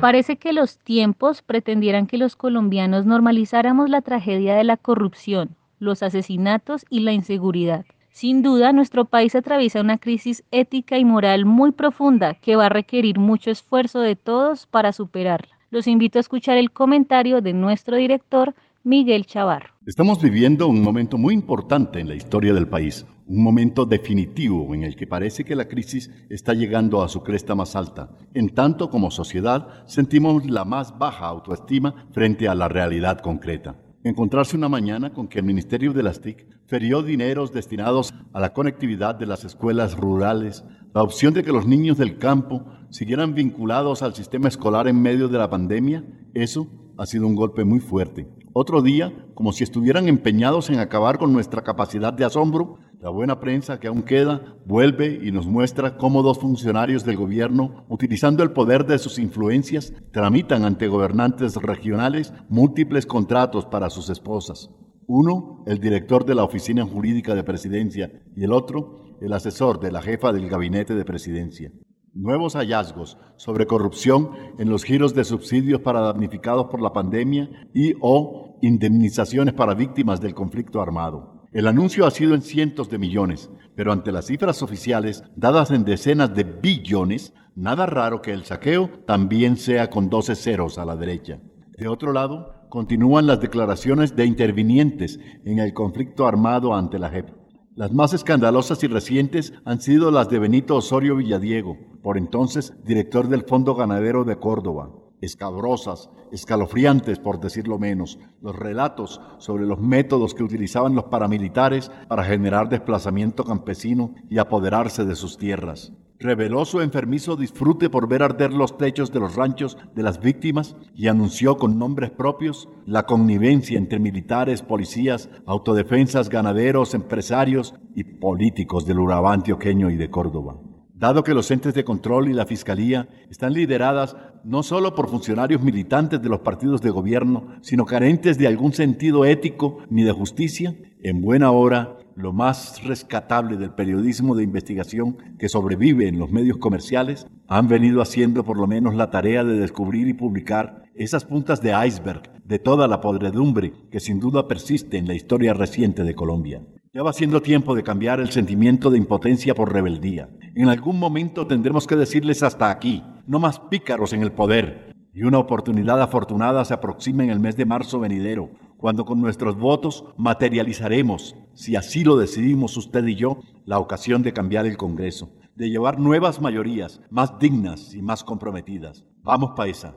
Parece 0.00 0.36
que 0.36 0.54
los 0.54 0.78
tiempos 0.78 1.42
pretendieran 1.42 2.06
que 2.06 2.16
los 2.16 2.34
colombianos 2.34 3.04
normalizáramos 3.04 3.90
la 3.90 4.00
tragedia 4.00 4.54
de 4.54 4.64
la 4.64 4.78
corrupción, 4.78 5.56
los 5.78 6.02
asesinatos 6.02 6.86
y 6.88 7.00
la 7.00 7.12
inseguridad. 7.12 7.84
Sin 8.10 8.42
duda, 8.42 8.72
nuestro 8.72 9.04
país 9.04 9.34
atraviesa 9.34 9.82
una 9.82 9.98
crisis 9.98 10.42
ética 10.52 10.96
y 10.96 11.04
moral 11.04 11.44
muy 11.44 11.72
profunda 11.72 12.32
que 12.32 12.56
va 12.56 12.66
a 12.66 12.70
requerir 12.70 13.18
mucho 13.18 13.50
esfuerzo 13.50 14.00
de 14.00 14.16
todos 14.16 14.66
para 14.66 14.92
superarla. 14.94 15.54
Los 15.70 15.86
invito 15.86 16.18
a 16.18 16.20
escuchar 16.20 16.56
el 16.56 16.70
comentario 16.70 17.42
de 17.42 17.52
nuestro 17.52 17.96
director, 17.96 18.54
Miguel 18.82 19.26
Chavarro. 19.26 19.74
Estamos 19.84 20.22
viviendo 20.22 20.66
un 20.66 20.82
momento 20.82 21.18
muy 21.18 21.34
importante 21.34 22.00
en 22.00 22.08
la 22.08 22.14
historia 22.14 22.54
del 22.54 22.66
país, 22.66 23.04
un 23.26 23.42
momento 23.42 23.84
definitivo 23.84 24.74
en 24.74 24.84
el 24.84 24.96
que 24.96 25.06
parece 25.06 25.44
que 25.44 25.54
la 25.54 25.68
crisis 25.68 26.10
está 26.30 26.54
llegando 26.54 27.02
a 27.02 27.08
su 27.10 27.22
cresta 27.22 27.54
más 27.54 27.76
alta, 27.76 28.16
en 28.32 28.48
tanto 28.54 28.88
como 28.88 29.10
sociedad 29.10 29.84
sentimos 29.86 30.48
la 30.48 30.64
más 30.64 30.96
baja 30.96 31.26
autoestima 31.26 32.06
frente 32.12 32.48
a 32.48 32.54
la 32.54 32.68
realidad 32.68 33.18
concreta. 33.18 33.76
Encontrarse 34.02 34.56
una 34.56 34.70
mañana 34.70 35.12
con 35.12 35.28
que 35.28 35.40
el 35.40 35.44
Ministerio 35.44 35.92
de 35.92 36.02
las 36.02 36.22
TIC 36.22 36.46
ferió 36.66 37.02
dineros 37.02 37.52
destinados 37.52 38.14
a 38.32 38.40
la 38.40 38.54
conectividad 38.54 39.14
de 39.14 39.26
las 39.26 39.44
escuelas 39.44 39.94
rurales, 39.94 40.64
la 40.94 41.02
opción 41.02 41.34
de 41.34 41.44
que 41.44 41.52
los 41.52 41.66
niños 41.66 41.98
del 41.98 42.16
campo 42.16 42.64
siguieran 42.88 43.34
vinculados 43.34 44.02
al 44.02 44.14
sistema 44.14 44.48
escolar 44.48 44.88
en 44.88 45.02
medio 45.02 45.28
de 45.28 45.36
la 45.36 45.50
pandemia, 45.50 46.02
eso 46.32 46.79
ha 47.00 47.06
sido 47.06 47.26
un 47.26 47.34
golpe 47.34 47.64
muy 47.64 47.80
fuerte. 47.80 48.28
Otro 48.52 48.82
día, 48.82 49.10
como 49.32 49.54
si 49.54 49.64
estuvieran 49.64 50.06
empeñados 50.06 50.68
en 50.68 50.80
acabar 50.80 51.18
con 51.18 51.32
nuestra 51.32 51.62
capacidad 51.62 52.12
de 52.12 52.26
asombro, 52.26 52.76
la 53.00 53.08
buena 53.08 53.40
prensa 53.40 53.80
que 53.80 53.88
aún 53.88 54.02
queda 54.02 54.58
vuelve 54.66 55.18
y 55.22 55.32
nos 55.32 55.46
muestra 55.46 55.96
cómo 55.96 56.22
dos 56.22 56.38
funcionarios 56.38 57.02
del 57.06 57.16
gobierno, 57.16 57.86
utilizando 57.88 58.42
el 58.42 58.52
poder 58.52 58.84
de 58.84 58.98
sus 58.98 59.18
influencias, 59.18 59.94
tramitan 60.12 60.66
ante 60.66 60.88
gobernantes 60.88 61.56
regionales 61.56 62.34
múltiples 62.50 63.06
contratos 63.06 63.64
para 63.64 63.88
sus 63.88 64.10
esposas. 64.10 64.68
Uno, 65.06 65.64
el 65.66 65.80
director 65.80 66.26
de 66.26 66.34
la 66.34 66.44
Oficina 66.44 66.84
Jurídica 66.84 67.34
de 67.34 67.44
Presidencia, 67.44 68.12
y 68.36 68.44
el 68.44 68.52
otro, 68.52 69.16
el 69.22 69.32
asesor 69.32 69.80
de 69.80 69.90
la 69.90 70.02
jefa 70.02 70.34
del 70.34 70.50
Gabinete 70.50 70.94
de 70.94 71.06
Presidencia. 71.06 71.72
Nuevos 72.12 72.54
hallazgos 72.56 73.18
sobre 73.36 73.66
corrupción 73.68 74.30
en 74.58 74.68
los 74.68 74.82
giros 74.82 75.14
de 75.14 75.24
subsidios 75.24 75.80
para 75.80 76.00
damnificados 76.00 76.66
por 76.66 76.82
la 76.82 76.92
pandemia 76.92 77.48
y 77.72 77.94
o 78.00 78.58
indemnizaciones 78.62 79.54
para 79.54 79.74
víctimas 79.74 80.20
del 80.20 80.34
conflicto 80.34 80.82
armado. 80.82 81.46
El 81.52 81.68
anuncio 81.68 82.06
ha 82.06 82.10
sido 82.10 82.34
en 82.34 82.42
cientos 82.42 82.90
de 82.90 82.98
millones, 82.98 83.48
pero 83.76 83.92
ante 83.92 84.10
las 84.10 84.26
cifras 84.26 84.60
oficiales 84.60 85.22
dadas 85.36 85.70
en 85.70 85.84
decenas 85.84 86.34
de 86.34 86.42
billones, 86.42 87.32
nada 87.54 87.86
raro 87.86 88.22
que 88.22 88.32
el 88.32 88.44
saqueo 88.44 88.90
también 89.06 89.56
sea 89.56 89.88
con 89.88 90.10
12 90.10 90.34
ceros 90.34 90.78
a 90.78 90.84
la 90.84 90.96
derecha. 90.96 91.38
De 91.78 91.86
otro 91.86 92.12
lado, 92.12 92.66
continúan 92.70 93.28
las 93.28 93.40
declaraciones 93.40 94.16
de 94.16 94.26
intervinientes 94.26 95.20
en 95.44 95.60
el 95.60 95.72
conflicto 95.72 96.26
armado 96.26 96.74
ante 96.74 96.98
la 96.98 97.10
JEP. 97.10 97.39
Las 97.76 97.92
más 97.92 98.12
escandalosas 98.12 98.82
y 98.82 98.88
recientes 98.88 99.52
han 99.64 99.80
sido 99.80 100.10
las 100.10 100.28
de 100.28 100.40
Benito 100.40 100.74
Osorio 100.74 101.14
Villadiego, 101.14 101.76
por 102.02 102.18
entonces 102.18 102.74
director 102.84 103.28
del 103.28 103.44
Fondo 103.44 103.76
Ganadero 103.76 104.24
de 104.24 104.36
Córdoba. 104.40 104.90
Escabrosas, 105.20 106.10
escalofriantes 106.32 107.20
por 107.20 107.38
decirlo 107.38 107.78
menos, 107.78 108.18
los 108.42 108.56
relatos 108.56 109.20
sobre 109.38 109.66
los 109.66 109.78
métodos 109.78 110.34
que 110.34 110.42
utilizaban 110.42 110.96
los 110.96 111.04
paramilitares 111.04 111.92
para 112.08 112.24
generar 112.24 112.68
desplazamiento 112.68 113.44
campesino 113.44 114.14
y 114.28 114.38
apoderarse 114.38 115.04
de 115.04 115.14
sus 115.14 115.38
tierras 115.38 115.92
reveló 116.20 116.66
su 116.66 116.82
enfermizo 116.82 117.34
disfrute 117.34 117.88
por 117.88 118.06
ver 118.06 118.22
arder 118.22 118.52
los 118.52 118.76
techos 118.76 119.10
de 119.10 119.20
los 119.20 119.34
ranchos 119.34 119.78
de 119.94 120.02
las 120.02 120.20
víctimas 120.20 120.76
y 120.94 121.08
anunció 121.08 121.56
con 121.56 121.78
nombres 121.78 122.10
propios 122.10 122.68
la 122.86 123.06
connivencia 123.06 123.78
entre 123.78 123.98
militares, 123.98 124.62
policías, 124.62 125.30
autodefensas, 125.46 126.28
ganaderos, 126.28 126.94
empresarios 126.94 127.74
y 127.94 128.04
políticos 128.04 128.86
del 128.86 129.00
Urabá 129.00 129.32
antioqueño 129.32 129.90
y 129.90 129.96
de 129.96 130.10
Córdoba. 130.10 130.69
Dado 131.00 131.24
que 131.24 131.32
los 131.32 131.50
entes 131.50 131.72
de 131.72 131.82
control 131.82 132.28
y 132.28 132.34
la 132.34 132.44
fiscalía 132.44 133.08
están 133.30 133.54
lideradas 133.54 134.18
no 134.44 134.62
solo 134.62 134.94
por 134.94 135.08
funcionarios 135.08 135.62
militantes 135.62 136.20
de 136.20 136.28
los 136.28 136.40
partidos 136.40 136.82
de 136.82 136.90
gobierno, 136.90 137.46
sino 137.62 137.86
carentes 137.86 138.36
de 138.36 138.46
algún 138.46 138.74
sentido 138.74 139.24
ético 139.24 139.78
ni 139.88 140.02
de 140.02 140.12
justicia, 140.12 140.76
en 141.02 141.22
buena 141.22 141.52
hora 141.52 141.96
lo 142.16 142.34
más 142.34 142.84
rescatable 142.84 143.56
del 143.56 143.70
periodismo 143.70 144.36
de 144.36 144.44
investigación 144.44 145.16
que 145.38 145.48
sobrevive 145.48 146.06
en 146.06 146.18
los 146.18 146.30
medios 146.30 146.58
comerciales, 146.58 147.26
han 147.48 147.66
venido 147.66 148.02
haciendo 148.02 148.44
por 148.44 148.58
lo 148.58 148.66
menos 148.66 148.94
la 148.94 149.08
tarea 149.08 149.42
de 149.42 149.58
descubrir 149.58 150.06
y 150.06 150.12
publicar 150.12 150.82
esas 150.94 151.24
puntas 151.24 151.62
de 151.62 151.72
iceberg 151.86 152.44
de 152.44 152.58
toda 152.58 152.86
la 152.88 153.00
podredumbre 153.00 153.72
que 153.90 154.00
sin 154.00 154.20
duda 154.20 154.46
persiste 154.46 154.98
en 154.98 155.06
la 155.06 155.14
historia 155.14 155.54
reciente 155.54 156.04
de 156.04 156.14
Colombia. 156.14 156.60
Ya 156.92 157.04
va 157.04 157.12
siendo 157.12 157.40
tiempo 157.40 157.76
de 157.76 157.84
cambiar 157.84 158.18
el 158.18 158.32
sentimiento 158.32 158.90
de 158.90 158.98
impotencia 158.98 159.54
por 159.54 159.72
rebeldía. 159.72 160.28
En 160.56 160.68
algún 160.68 160.98
momento 160.98 161.46
tendremos 161.46 161.86
que 161.86 161.94
decirles 161.94 162.42
hasta 162.42 162.68
aquí, 162.68 163.04
no 163.28 163.38
más 163.38 163.60
pícaros 163.60 164.12
en 164.12 164.22
el 164.22 164.32
poder. 164.32 164.92
Y 165.14 165.22
una 165.22 165.38
oportunidad 165.38 166.02
afortunada 166.02 166.64
se 166.64 166.74
aproxima 166.74 167.22
en 167.22 167.30
el 167.30 167.38
mes 167.38 167.56
de 167.56 167.64
marzo 167.64 168.00
venidero, 168.00 168.50
cuando 168.76 169.04
con 169.04 169.20
nuestros 169.20 169.56
votos 169.56 170.04
materializaremos, 170.16 171.36
si 171.54 171.76
así 171.76 172.02
lo 172.02 172.16
decidimos 172.16 172.76
usted 172.76 173.06
y 173.06 173.14
yo, 173.14 173.38
la 173.66 173.78
ocasión 173.78 174.22
de 174.24 174.32
cambiar 174.32 174.66
el 174.66 174.76
Congreso, 174.76 175.30
de 175.54 175.70
llevar 175.70 176.00
nuevas 176.00 176.40
mayorías 176.40 177.00
más 177.08 177.38
dignas 177.38 177.94
y 177.94 178.02
más 178.02 178.24
comprometidas. 178.24 179.04
Vamos, 179.22 179.52
paisa. 179.54 179.94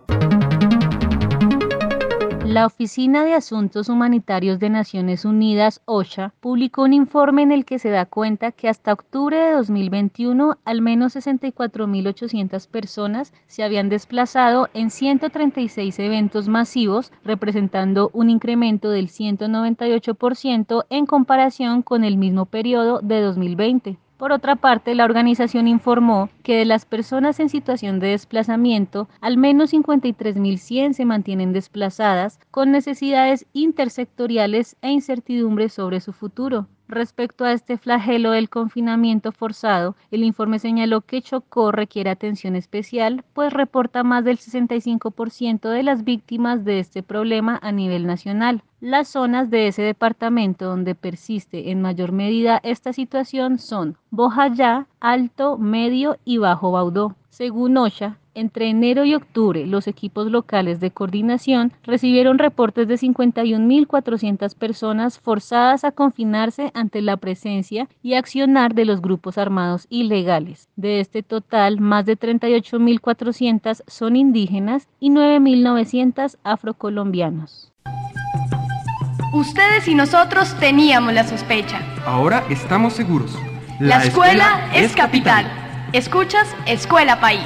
La 2.46 2.66
Oficina 2.66 3.24
de 3.24 3.34
Asuntos 3.34 3.88
Humanitarios 3.88 4.60
de 4.60 4.70
Naciones 4.70 5.24
Unidas, 5.24 5.82
OSHA, 5.86 6.34
publicó 6.42 6.84
un 6.84 6.92
informe 6.92 7.42
en 7.42 7.54
el 7.54 7.64
que 7.64 7.80
se 7.80 7.90
da 7.90 8.06
cuenta 8.06 8.52
que 8.52 8.68
hasta 8.68 8.92
octubre 8.92 9.38
de 9.38 9.54
2021 9.54 10.58
al 10.66 10.82
menos 10.82 11.16
64.800 11.16 12.68
personas 12.68 13.34
se 13.48 13.64
habían 13.64 13.88
desplazado 13.88 14.68
en 14.74 14.90
136 14.90 15.98
eventos 16.00 16.50
masivos, 16.50 17.14
representando 17.24 18.10
un 18.12 18.30
incremento 18.30 18.90
del 18.90 19.08
198% 19.08 20.86
en 20.90 21.06
comparación 21.06 21.82
con 21.82 22.04
el 22.04 22.18
mismo 22.18 22.46
periodo 22.46 23.00
de 23.02 23.22
2020. 23.22 23.98
Por 24.18 24.32
otra 24.32 24.56
parte, 24.56 24.96
la 24.96 25.06
organización 25.06 25.68
informó 25.68 26.30
que 26.44 26.56
de 26.56 26.66
las 26.66 26.86
personas 26.86 27.40
en 27.40 27.50
situación 27.50 28.00
de 28.00 28.10
desplazamiento, 28.10 29.10
al 29.22 29.38
menos 29.38 29.74
53.100 29.74 30.94
se 30.94 31.06
mantienen 31.06 31.52
desplazadas 31.52 32.40
con 32.52 32.72
necesidades 32.72 33.46
intersectoriales 33.54 34.78
e 34.82 34.92
incertidumbres 34.92 35.74
sobre 35.74 36.00
su 36.00 36.14
futuro. 36.14 36.68
Respecto 36.94 37.44
a 37.44 37.54
este 37.54 37.80
flagelo 37.80 38.30
del 38.30 38.52
confinamiento 38.52 39.32
forzado, 39.32 39.96
el 40.12 40.24
informe 40.24 40.60
señaló 40.60 41.02
que 41.02 41.24
Chocó 41.24 41.72
requiere 41.72 42.12
atención 42.12 42.56
especial, 42.56 43.26
pues 43.34 43.52
reporta 43.52 44.04
más 44.04 44.24
del 44.24 44.38
65% 44.38 45.70
de 45.70 45.82
las 45.82 46.04
víctimas 46.04 46.64
de 46.64 46.78
este 46.78 47.02
problema 47.02 47.60
a 47.64 47.72
nivel 47.72 48.06
nacional. 48.06 48.62
Las 48.80 49.08
zonas 49.08 49.50
de 49.50 49.70
ese 49.70 49.82
departamento 49.82 50.66
donde 50.66 50.94
persiste 50.94 51.72
en 51.72 51.82
mayor 51.82 52.12
medida 52.12 52.60
esta 52.62 52.94
situación 52.94 53.58
son 53.58 53.98
Bojayá, 54.12 54.86
Alto, 55.00 55.58
Medio 55.58 56.18
y 56.26 56.38
Bajo 56.38 56.74
Baudó. 56.74 57.16
Según 57.34 57.78
OSHA, 57.78 58.18
entre 58.36 58.70
enero 58.70 59.06
y 59.06 59.16
octubre, 59.16 59.66
los 59.66 59.88
equipos 59.88 60.30
locales 60.30 60.80
de 60.80 60.92
coordinación 60.92 61.74
recibieron 61.82 62.38
reportes 62.38 62.88
de 62.88 62.94
51.400 62.94 64.56
personas 64.56 65.18
forzadas 65.18 65.84
a 65.84 65.92
confinarse 65.92 66.70
ante 66.76 67.02
la 67.02 67.18
presencia 67.18 67.90
y 68.04 68.14
accionar 68.14 68.76
de 68.76 68.86
los 68.86 69.02
grupos 69.02 69.40
armados 69.40 69.88
ilegales. 69.90 70.70
De 70.76 71.00
este 71.00 71.24
total, 71.24 71.80
más 71.80 72.06
de 72.06 72.20
38.400 72.20 73.82
son 73.88 74.16
indígenas 74.16 74.88
y 75.00 75.10
9.900 75.10 76.38
afrocolombianos. 76.44 77.74
Ustedes 79.34 79.88
y 79.88 79.96
nosotros 79.96 80.54
teníamos 80.60 81.14
la 81.14 81.24
sospecha. 81.24 81.82
Ahora 82.06 82.44
estamos 82.52 82.94
seguros. 82.94 83.36
La, 83.80 84.04
escuela, 84.04 84.70
es 84.76 84.96
capital. 84.96 85.63
Escuchas 85.94 86.48
Escuela 86.66 87.20
País. 87.20 87.40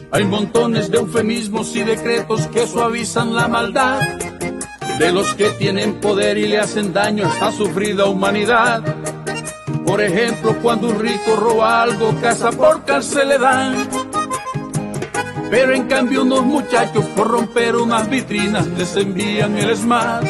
Hay 0.09 0.25
montones 0.25 0.89
de 0.89 0.97
eufemismos 0.97 1.75
y 1.75 1.83
decretos 1.83 2.47
que 2.47 2.65
suavizan 2.65 3.35
la 3.35 3.47
maldad 3.47 3.99
de 4.97 5.11
los 5.11 5.35
que 5.35 5.49
tienen 5.51 5.99
poder 6.01 6.39
y 6.39 6.47
le 6.47 6.57
hacen 6.57 6.91
daño 6.91 7.25
a 7.25 7.29
esta 7.29 7.51
sufrida 7.51 8.05
humanidad. 8.05 9.02
Por 9.85 10.01
ejemplo, 10.01 10.57
cuando 10.61 10.87
un 10.87 10.99
rico 10.99 11.35
roba 11.35 11.83
algo, 11.83 12.15
casa 12.21 12.51
por 12.51 12.83
cárcel 12.85 13.29
le 13.29 13.37
dan. 13.37 13.87
Pero 15.49 15.73
en 15.73 15.87
cambio 15.87 16.23
unos 16.23 16.43
muchachos 16.43 17.05
por 17.15 17.27
romper 17.27 17.75
unas 17.75 18.09
vitrinas 18.09 18.65
les 18.67 18.95
envían 18.95 19.57
el 19.57 19.75
smart. 19.75 20.25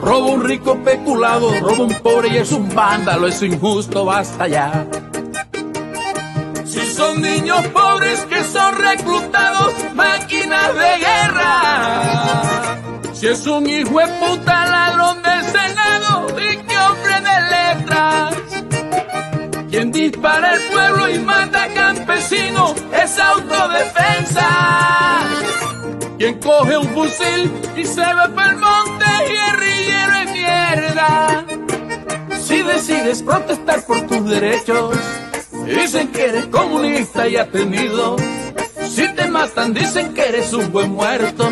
Roba 0.00 0.26
un 0.26 0.44
rico 0.44 0.76
peculado, 0.84 1.50
roba 1.60 1.84
un 1.84 1.94
pobre 1.94 2.28
y 2.28 2.36
es 2.36 2.52
un 2.52 2.74
vándalo, 2.74 3.28
es 3.28 3.42
injusto, 3.42 4.04
basta 4.04 4.46
ya. 4.46 4.86
Si 6.64 6.86
son 6.92 7.22
niños 7.22 7.66
pobres 7.68 8.20
que 8.26 8.44
son 8.44 8.76
reclutados, 8.76 9.72
máquinas 9.94 10.74
de 10.74 10.98
guerra. 10.98 12.42
Si 13.14 13.26
es 13.26 13.46
un 13.46 13.66
hijo 13.66 13.98
de 13.98 14.06
puta 14.06 14.66
ladrón 14.66 15.22
del 15.22 15.44
Senado 15.44 16.26
letras. 17.40 18.34
Quien 19.70 19.92
dispara 19.92 20.50
al 20.50 20.60
pueblo 20.72 21.10
y 21.10 21.18
mata 21.18 21.64
a 21.64 21.68
campesinos 21.68 22.74
es 22.92 23.18
autodefensa. 23.18 24.48
Quien 26.18 26.38
coge 26.40 26.78
un 26.78 26.88
fusil 26.88 27.52
y 27.76 27.84
se 27.84 28.00
va 28.00 28.28
para 28.34 28.50
el 28.50 28.56
monte, 28.56 29.04
guerrillero 29.28 30.12
de 30.18 30.26
mierda. 30.32 31.44
Si 32.40 32.62
decides 32.62 33.22
protestar 33.22 33.84
por 33.84 34.06
tus 34.06 34.28
derechos, 34.28 34.96
Dicen 35.66 36.12
que 36.12 36.26
eres 36.26 36.46
comunista 36.46 37.26
y 37.26 37.36
atenido. 37.36 38.16
Si 38.88 39.08
te 39.14 39.26
matan, 39.28 39.74
dicen 39.74 40.14
que 40.14 40.28
eres 40.28 40.52
un 40.52 40.70
buen 40.70 40.92
muerto. 40.92 41.50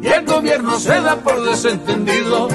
Y 0.00 0.06
el 0.06 0.24
gobierno 0.24 0.78
se 0.78 1.00
da 1.00 1.16
por 1.16 1.44
desentendido. 1.44 2.48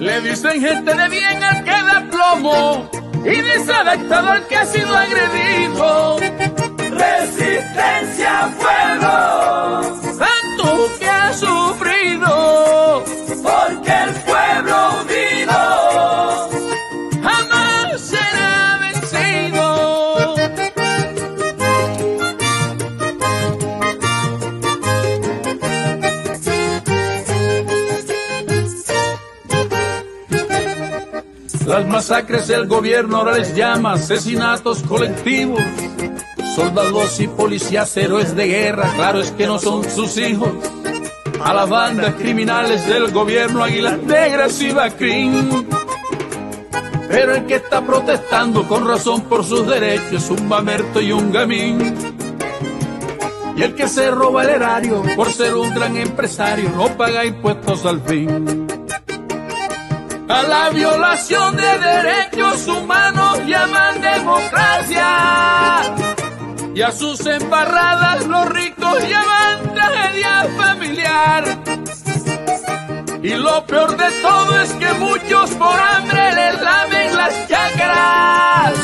Le 0.00 0.20
dicen 0.20 0.60
gente 0.60 0.94
de 0.94 1.08
bien 1.08 1.42
al 1.42 1.64
que 1.64 1.70
da 1.70 2.06
plomo. 2.10 2.88
Y 3.24 3.40
desadaptado 3.40 4.30
al 4.30 4.46
que 4.46 4.56
ha 4.56 4.64
sido 4.64 4.96
agredido. 4.96 6.18
Resistencia, 6.78 8.48
fuego. 8.58 9.98
Tanto 10.18 10.98
que 10.98 11.08
ha 11.08 11.32
sufrido. 11.32 12.67
Masacres 32.08 32.48
el 32.48 32.66
gobierno 32.66 33.18
ahora 33.18 33.36
les 33.36 33.54
llama 33.54 33.92
asesinatos 33.92 34.82
colectivos. 34.84 35.60
Soldados 36.56 37.20
y 37.20 37.28
policías 37.28 37.94
héroes 37.98 38.34
de 38.34 38.46
guerra, 38.46 38.90
claro 38.96 39.20
es 39.20 39.30
que 39.32 39.46
no 39.46 39.58
son 39.58 39.84
sus 39.84 40.16
hijos. 40.16 40.48
A 41.44 41.52
las 41.52 41.68
bandas 41.68 42.14
criminales 42.14 42.86
del 42.86 43.12
gobierno 43.12 43.62
Águilas 43.62 43.98
Negras 43.98 44.58
y 44.62 44.70
Bacrín. 44.70 45.68
Pero 47.10 47.34
el 47.34 47.44
que 47.44 47.56
está 47.56 47.82
protestando 47.82 48.66
con 48.66 48.88
razón 48.88 49.24
por 49.24 49.44
sus 49.44 49.66
derechos 49.66 50.30
un 50.30 50.48
mamerto 50.48 51.02
y 51.02 51.12
un 51.12 51.30
gamín. 51.30 51.94
Y 53.54 53.62
el 53.62 53.74
que 53.74 53.86
se 53.86 54.10
roba 54.10 54.44
el 54.44 54.48
erario 54.48 55.02
por 55.14 55.30
ser 55.30 55.54
un 55.54 55.74
gran 55.74 55.94
empresario 55.94 56.70
no 56.70 56.88
paga 56.96 57.26
impuestos 57.26 57.84
al 57.84 58.00
fin. 58.00 58.77
A 60.28 60.42
la 60.42 60.68
violación 60.68 61.56
de 61.56 61.78
derechos 61.78 62.68
humanos 62.68 63.40
llaman 63.46 64.00
democracia. 64.00 65.94
Y 66.74 66.82
a 66.82 66.92
sus 66.92 67.24
embarradas 67.24 68.26
los 68.26 68.46
ricos 68.50 69.08
llaman 69.08 69.74
tragedia 69.74 70.46
familiar. 70.58 71.44
Y 73.22 73.30
lo 73.30 73.64
peor 73.64 73.96
de 73.96 74.10
todo 74.20 74.60
es 74.60 74.70
que 74.74 74.92
muchos 74.94 75.50
por 75.52 75.80
hambre 75.80 76.34
les 76.34 76.60
lamen 76.60 77.16
las 77.16 77.48
chacras. 77.48 78.74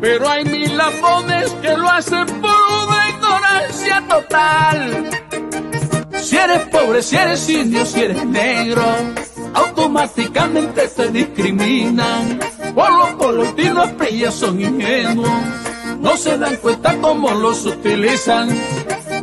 Pero 0.00 0.28
hay 0.28 0.44
mil 0.46 0.74
lambones 0.74 1.50
que 1.60 1.76
lo 1.76 1.88
hacen 1.90 2.26
por 2.40 2.56
una 2.84 3.10
ignorancia 3.10 4.02
total. 4.08 5.10
Si 6.22 6.36
eres 6.36 6.66
pobre, 6.68 7.02
si 7.02 7.16
eres 7.16 7.48
indio, 7.48 7.84
si 7.84 8.00
eres 8.00 8.24
negro, 8.24 8.84
automáticamente 9.56 10.86
te 10.88 11.08
discriminan. 11.08 12.38
Por 12.74 12.92
los 12.92 13.10
colombianos 13.16 13.90
ellas 14.08 14.34
son 14.34 14.60
ingenuos, 14.60 15.30
no 15.98 16.16
se 16.16 16.36
dan 16.38 16.56
cuenta 16.56 16.94
cómo 17.00 17.30
los 17.30 17.64
utilizan. 17.64 18.48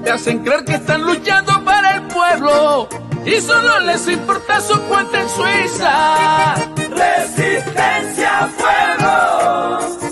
Te 0.04 0.12
hacen 0.12 0.40
creer 0.40 0.66
que 0.66 0.74
están 0.74 1.04
luchando 1.04 1.64
para 1.64 1.96
el 1.96 2.02
pueblo 2.08 2.90
y 3.26 3.40
solo 3.40 3.80
les 3.82 4.08
importa 4.08 4.60
su 4.60 4.80
cuenta 4.84 5.22
en 5.22 5.30
Suiza. 5.30 6.56
Resistencia, 6.90 8.50
fuego, 8.58 10.03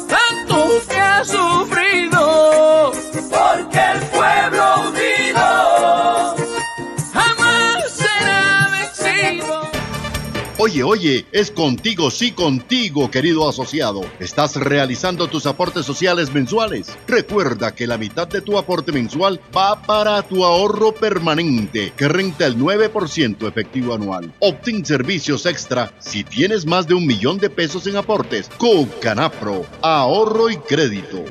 Oye, 10.71 10.83
oye, 10.83 11.25
es 11.33 11.51
contigo, 11.51 12.09
sí 12.09 12.31
contigo, 12.31 13.11
querido 13.11 13.49
asociado. 13.49 14.05
¿Estás 14.21 14.55
realizando 14.55 15.27
tus 15.27 15.45
aportes 15.45 15.85
sociales 15.85 16.33
mensuales? 16.33 16.97
Recuerda 17.09 17.75
que 17.75 17.85
la 17.85 17.97
mitad 17.97 18.25
de 18.25 18.39
tu 18.39 18.57
aporte 18.57 18.93
mensual 18.93 19.41
va 19.53 19.81
para 19.81 20.21
tu 20.21 20.45
ahorro 20.45 20.93
permanente, 20.93 21.91
que 21.97 22.07
renta 22.07 22.45
el 22.45 22.57
9% 22.57 23.49
efectivo 23.49 23.93
anual. 23.93 24.31
Obtén 24.39 24.85
servicios 24.85 25.45
extra 25.45 25.91
si 25.99 26.23
tienes 26.23 26.65
más 26.65 26.87
de 26.87 26.93
un 26.93 27.05
millón 27.05 27.37
de 27.37 27.49
pesos 27.49 27.85
en 27.87 27.97
aportes. 27.97 28.47
Con 28.57 28.85
Canapro, 29.01 29.65
ahorro 29.81 30.49
y 30.49 30.55
crédito. 30.55 31.25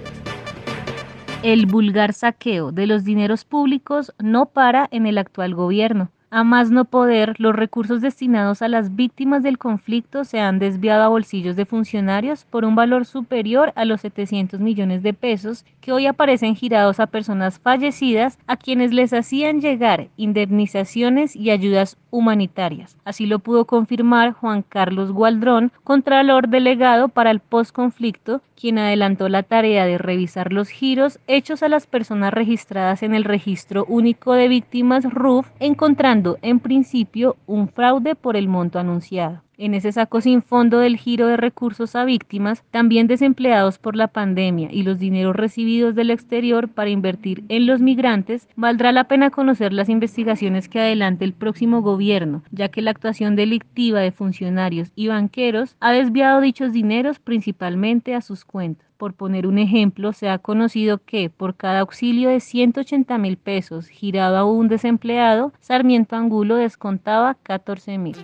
El 1.42 1.64
vulgar 1.64 2.12
saqueo 2.12 2.72
de 2.72 2.87
los 2.87 3.05
dineros 3.05 3.46
públicos 3.46 4.12
no 4.18 4.50
para 4.50 4.87
en 4.90 5.07
el 5.07 5.16
actual 5.16 5.55
gobierno. 5.55 6.11
A 6.32 6.44
más 6.44 6.70
no 6.70 6.84
poder, 6.84 7.34
los 7.38 7.56
recursos 7.56 8.00
destinados 8.00 8.62
a 8.62 8.68
las 8.68 8.94
víctimas 8.94 9.42
del 9.42 9.58
conflicto 9.58 10.22
se 10.22 10.38
han 10.38 10.60
desviado 10.60 11.02
a 11.02 11.08
bolsillos 11.08 11.56
de 11.56 11.66
funcionarios 11.66 12.44
por 12.44 12.64
un 12.64 12.76
valor 12.76 13.04
superior 13.04 13.72
a 13.74 13.84
los 13.84 14.02
700 14.02 14.60
millones 14.60 15.02
de 15.02 15.12
pesos 15.12 15.64
que 15.80 15.90
hoy 15.90 16.06
aparecen 16.06 16.54
girados 16.54 17.00
a 17.00 17.08
personas 17.08 17.58
fallecidas 17.58 18.38
a 18.46 18.56
quienes 18.56 18.92
les 18.92 19.12
hacían 19.12 19.60
llegar 19.60 20.06
indemnizaciones 20.16 21.34
y 21.34 21.50
ayudas 21.50 21.96
humanitarias. 22.12 22.96
Así 23.04 23.26
lo 23.26 23.40
pudo 23.40 23.64
confirmar 23.64 24.32
Juan 24.32 24.62
Carlos 24.62 25.10
Gualdrón, 25.10 25.72
Contralor 25.82 26.48
Delegado 26.48 27.08
para 27.08 27.32
el 27.32 27.40
Postconflicto, 27.40 28.40
quien 28.60 28.78
adelantó 28.78 29.28
la 29.28 29.42
tarea 29.42 29.86
de 29.86 29.98
revisar 29.98 30.52
los 30.52 30.68
giros 30.68 31.18
hechos 31.26 31.62
a 31.62 31.68
las 31.68 31.86
personas 31.86 32.32
registradas 32.34 33.02
en 33.02 33.14
el 33.14 33.24
Registro 33.24 33.84
Único 33.88 34.34
de 34.34 34.48
Víctimas 34.48 35.04
RUF, 35.04 35.48
encontrando 35.60 36.19
en 36.42 36.61
principio 36.61 37.37
un 37.46 37.68
fraude 37.68 38.14
por 38.14 38.37
el 38.37 38.48
monto 38.48 38.78
anunciado. 38.78 39.42
En 39.56 39.74
ese 39.74 39.92
saco 39.92 40.20
sin 40.20 40.40
fondo 40.40 40.78
del 40.78 40.96
giro 40.96 41.26
de 41.26 41.37
recursos 41.37 41.94
a 41.94 42.04
víctimas, 42.04 42.64
también 42.70 43.06
desempleados 43.06 43.78
por 43.78 43.94
la 43.94 44.09
pandemia 44.09 44.70
y 44.72 44.83
los 44.83 44.98
dineros 44.98 45.37
recibidos 45.37 45.94
del 45.94 46.11
exterior 46.11 46.68
para 46.68 46.90
invertir 46.90 47.44
en 47.48 47.66
los 47.66 47.80
migrantes, 47.80 48.48
valdrá 48.56 48.90
la 48.92 49.04
pena 49.04 49.30
conocer 49.30 49.72
las 49.72 49.90
investigaciones 49.90 50.68
que 50.68 50.80
adelante 50.80 51.26
el 51.26 51.35
próximo 51.35 51.83
gobierno, 51.83 52.42
ya 52.50 52.68
que 52.68 52.80
la 52.80 52.90
actuación 52.90 53.37
delictiva 53.37 54.00
de 54.00 54.12
funcionarios 54.12 54.92
y 54.94 55.09
banqueros 55.09 55.76
ha 55.80 55.92
desviado 55.92 56.40
dichos 56.40 56.72
dineros 56.72 57.18
principalmente 57.18 58.14
a 58.14 58.22
sus 58.22 58.46
cuentas. 58.46 58.89
Por 59.00 59.14
poner 59.14 59.46
un 59.46 59.58
ejemplo, 59.58 60.12
se 60.12 60.28
ha 60.28 60.36
conocido 60.36 60.98
que 60.98 61.30
por 61.30 61.56
cada 61.56 61.80
auxilio 61.80 62.28
de 62.28 62.38
180 62.38 63.16
mil 63.16 63.38
pesos 63.38 63.88
girado 63.88 64.36
a 64.36 64.44
un 64.44 64.68
desempleado, 64.68 65.54
Sarmiento 65.58 66.16
Angulo 66.16 66.56
descontaba 66.56 67.34
14 67.42 67.96
mil. 67.96 68.16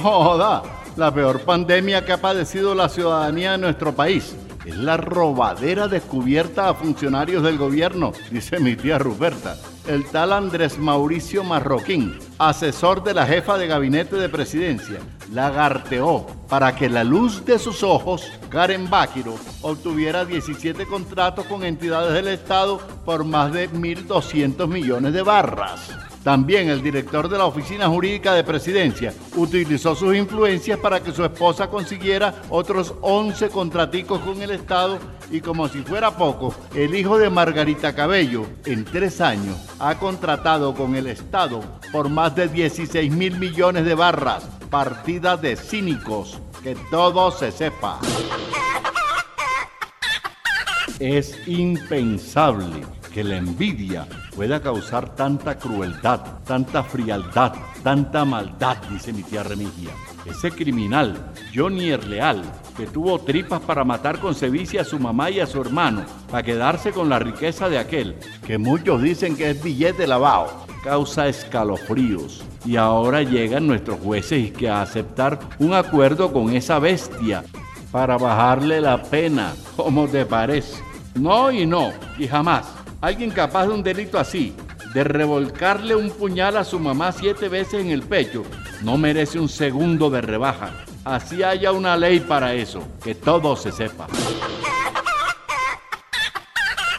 Joda, 0.00 0.62
la 0.96 1.14
peor 1.14 1.40
pandemia 1.40 2.04
que 2.04 2.12
ha 2.12 2.20
padecido 2.20 2.74
la 2.74 2.88
ciudadanía 2.88 3.52
de 3.52 3.58
nuestro 3.58 3.94
país 3.94 4.34
es 4.64 4.76
la 4.76 4.96
robadera 4.96 5.88
descubierta 5.88 6.68
a 6.68 6.74
funcionarios 6.74 7.42
del 7.42 7.58
gobierno, 7.58 8.12
dice 8.30 8.58
mi 8.58 8.76
tía 8.76 8.98
Ruperta. 8.98 9.56
El 9.86 10.06
tal 10.06 10.32
Andrés 10.32 10.78
Mauricio 10.78 11.44
Marroquín, 11.44 12.18
asesor 12.38 13.04
de 13.04 13.12
la 13.12 13.26
jefa 13.26 13.58
de 13.58 13.66
gabinete 13.66 14.16
de 14.16 14.30
presidencia, 14.30 14.98
lagarteó 15.30 16.26
para 16.48 16.74
que 16.74 16.88
la 16.88 17.04
luz 17.04 17.44
de 17.44 17.58
sus 17.58 17.82
ojos, 17.82 18.32
Karen 18.48 18.88
Báquiro, 18.88 19.34
obtuviera 19.60 20.24
17 20.24 20.86
contratos 20.86 21.44
con 21.46 21.62
entidades 21.64 22.14
del 22.14 22.28
Estado 22.28 22.78
por 23.04 23.24
más 23.24 23.52
de 23.52 23.70
1.200 23.70 24.66
millones 24.66 25.12
de 25.12 25.22
barras. 25.22 25.90
También 26.24 26.70
el 26.70 26.82
director 26.82 27.28
de 27.28 27.36
la 27.36 27.44
Oficina 27.44 27.86
Jurídica 27.86 28.32
de 28.32 28.42
Presidencia 28.42 29.12
utilizó 29.36 29.94
sus 29.94 30.16
influencias 30.16 30.78
para 30.78 31.00
que 31.00 31.12
su 31.12 31.22
esposa 31.22 31.68
consiguiera 31.68 32.34
otros 32.48 32.94
11 33.02 33.50
contraticos 33.50 34.20
con 34.20 34.40
el 34.40 34.52
Estado 34.52 34.98
y 35.30 35.42
como 35.42 35.68
si 35.68 35.82
fuera 35.82 36.16
poco, 36.16 36.54
el 36.74 36.94
hijo 36.94 37.18
de 37.18 37.28
Margarita 37.28 37.94
Cabello 37.94 38.46
en 38.64 38.86
tres 38.86 39.20
años 39.20 39.58
ha 39.78 39.98
contratado 39.98 40.74
con 40.74 40.96
el 40.96 41.08
Estado 41.08 41.62
por 41.92 42.08
más 42.08 42.34
de 42.34 42.48
16 42.48 43.12
mil 43.12 43.38
millones 43.38 43.84
de 43.84 43.94
barras, 43.94 44.44
partida 44.70 45.36
de 45.36 45.56
cínicos, 45.56 46.40
que 46.62 46.74
todo 46.90 47.30
se 47.32 47.52
sepa. 47.52 48.00
Es 50.98 51.36
impensable 51.46 52.86
que 53.12 53.22
la 53.22 53.36
envidia 53.36 54.08
pueda 54.34 54.60
causar 54.60 55.14
tanta 55.14 55.56
crueldad, 55.56 56.20
tanta 56.44 56.82
frialdad, 56.82 57.54
tanta 57.82 58.24
maldad, 58.24 58.76
dice 58.90 59.12
mi 59.12 59.22
tía 59.22 59.42
Remigia. 59.42 59.90
Ese 60.24 60.50
criminal, 60.50 61.32
Johnny 61.54 61.90
Erleal, 61.90 62.42
que 62.76 62.86
tuvo 62.86 63.20
tripas 63.20 63.60
para 63.60 63.84
matar 63.84 64.18
con 64.18 64.34
sevicia 64.34 64.80
a 64.80 64.84
su 64.84 64.98
mamá 64.98 65.30
y 65.30 65.40
a 65.40 65.46
su 65.46 65.60
hermano, 65.60 66.04
para 66.30 66.42
quedarse 66.42 66.92
con 66.92 67.08
la 67.08 67.18
riqueza 67.18 67.68
de 67.68 67.78
aquel, 67.78 68.16
que 68.46 68.58
muchos 68.58 69.02
dicen 69.02 69.36
que 69.36 69.50
es 69.50 69.62
billete 69.62 70.06
lavado, 70.06 70.66
causa 70.82 71.28
escalofríos. 71.28 72.42
Y 72.64 72.76
ahora 72.76 73.22
llegan 73.22 73.66
nuestros 73.66 74.00
jueces 74.00 74.52
que 74.52 74.68
a 74.68 74.82
aceptar 74.82 75.38
un 75.58 75.74
acuerdo 75.74 76.32
con 76.32 76.50
esa 76.54 76.78
bestia 76.78 77.44
para 77.92 78.16
bajarle 78.16 78.80
la 78.80 79.02
pena, 79.02 79.52
como 79.76 80.08
te 80.08 80.26
parece. 80.26 80.82
No 81.14 81.52
y 81.52 81.66
no, 81.66 81.92
y 82.18 82.26
jamás. 82.26 82.83
Alguien 83.04 83.30
capaz 83.30 83.66
de 83.66 83.74
un 83.74 83.82
delito 83.82 84.18
así, 84.18 84.56
de 84.94 85.04
revolcarle 85.04 85.94
un 85.94 86.08
puñal 86.08 86.56
a 86.56 86.64
su 86.64 86.80
mamá 86.80 87.12
siete 87.12 87.50
veces 87.50 87.82
en 87.82 87.90
el 87.90 88.00
pecho, 88.00 88.44
no 88.80 88.96
merece 88.96 89.38
un 89.38 89.50
segundo 89.50 90.08
de 90.08 90.22
rebaja. 90.22 90.70
Así 91.04 91.42
haya 91.42 91.70
una 91.72 91.98
ley 91.98 92.20
para 92.20 92.54
eso, 92.54 92.82
que 93.02 93.14
todo 93.14 93.56
se 93.56 93.72
sepa. 93.72 94.06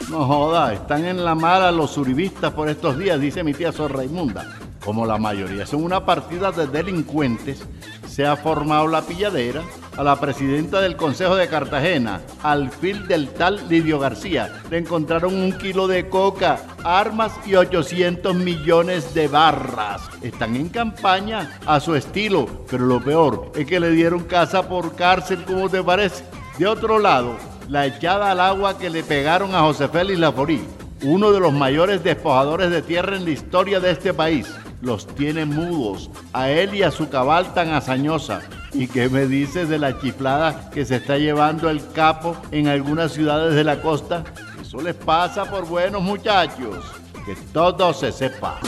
No 0.08 0.24
joda, 0.26 0.74
están 0.74 1.04
en 1.06 1.24
la 1.24 1.34
mala 1.34 1.72
los 1.72 1.98
uribistas 1.98 2.52
por 2.52 2.68
estos 2.68 2.96
días, 2.96 3.20
dice 3.20 3.42
mi 3.42 3.52
tía 3.52 3.72
Sor 3.72 3.96
Raimunda. 3.96 4.60
Como 4.84 5.06
la 5.06 5.18
mayoría 5.18 5.66
son 5.66 5.82
una 5.82 6.06
partida 6.06 6.52
de 6.52 6.68
delincuentes, 6.68 7.64
se 8.06 8.24
ha 8.24 8.36
formado 8.36 8.86
la 8.86 9.02
pilladera 9.02 9.64
a 9.96 10.02
la 10.02 10.20
presidenta 10.20 10.80
del 10.80 10.96
Consejo 10.96 11.36
de 11.36 11.48
Cartagena, 11.48 12.20
al 12.42 12.70
fil 12.70 13.06
del 13.06 13.28
tal 13.30 13.68
Lidio 13.68 13.98
García. 13.98 14.62
Le 14.70 14.78
encontraron 14.78 15.34
un 15.34 15.52
kilo 15.52 15.86
de 15.86 16.08
coca, 16.08 16.60
armas 16.84 17.32
y 17.46 17.54
800 17.54 18.34
millones 18.34 19.14
de 19.14 19.28
barras. 19.28 20.02
Están 20.22 20.56
en 20.56 20.68
campaña 20.68 21.58
a 21.66 21.80
su 21.80 21.94
estilo, 21.94 22.46
pero 22.70 22.86
lo 22.86 23.02
peor 23.02 23.52
es 23.54 23.66
que 23.66 23.80
le 23.80 23.90
dieron 23.90 24.24
casa 24.24 24.68
por 24.68 24.94
cárcel, 24.94 25.44
¿cómo 25.44 25.68
te 25.68 25.82
parece? 25.82 26.24
De 26.58 26.66
otro 26.66 26.98
lado, 26.98 27.36
la 27.68 27.86
echada 27.86 28.30
al 28.30 28.40
agua 28.40 28.78
que 28.78 28.90
le 28.90 29.02
pegaron 29.02 29.54
a 29.54 29.60
José 29.60 29.88
Félix 29.88 30.18
Laforí, 30.18 30.62
uno 31.02 31.32
de 31.32 31.40
los 31.40 31.52
mayores 31.52 32.02
despojadores 32.02 32.70
de 32.70 32.82
tierra 32.82 33.16
en 33.16 33.24
la 33.24 33.30
historia 33.30 33.80
de 33.80 33.90
este 33.90 34.14
país 34.14 34.46
los 34.80 35.06
tiene 35.06 35.44
mudos, 35.44 36.10
a 36.32 36.50
él 36.50 36.74
y 36.74 36.82
a 36.82 36.90
su 36.90 37.08
cabal 37.08 37.52
tan 37.54 37.70
hazañosa. 37.70 38.42
¿Y 38.72 38.88
qué 38.88 39.08
me 39.08 39.26
dices 39.26 39.68
de 39.68 39.78
la 39.78 39.98
chiflada 40.00 40.70
que 40.70 40.84
se 40.84 40.96
está 40.96 41.18
llevando 41.18 41.70
el 41.70 41.80
capo 41.92 42.36
en 42.50 42.68
algunas 42.68 43.12
ciudades 43.12 43.54
de 43.54 43.64
la 43.64 43.80
costa? 43.80 44.24
Eso 44.60 44.80
les 44.80 44.94
pasa 44.94 45.44
por 45.44 45.66
buenos 45.66 46.02
muchachos. 46.02 46.84
Que 47.24 47.34
todo 47.52 47.92
se 47.92 48.12
sepa. 48.12 48.60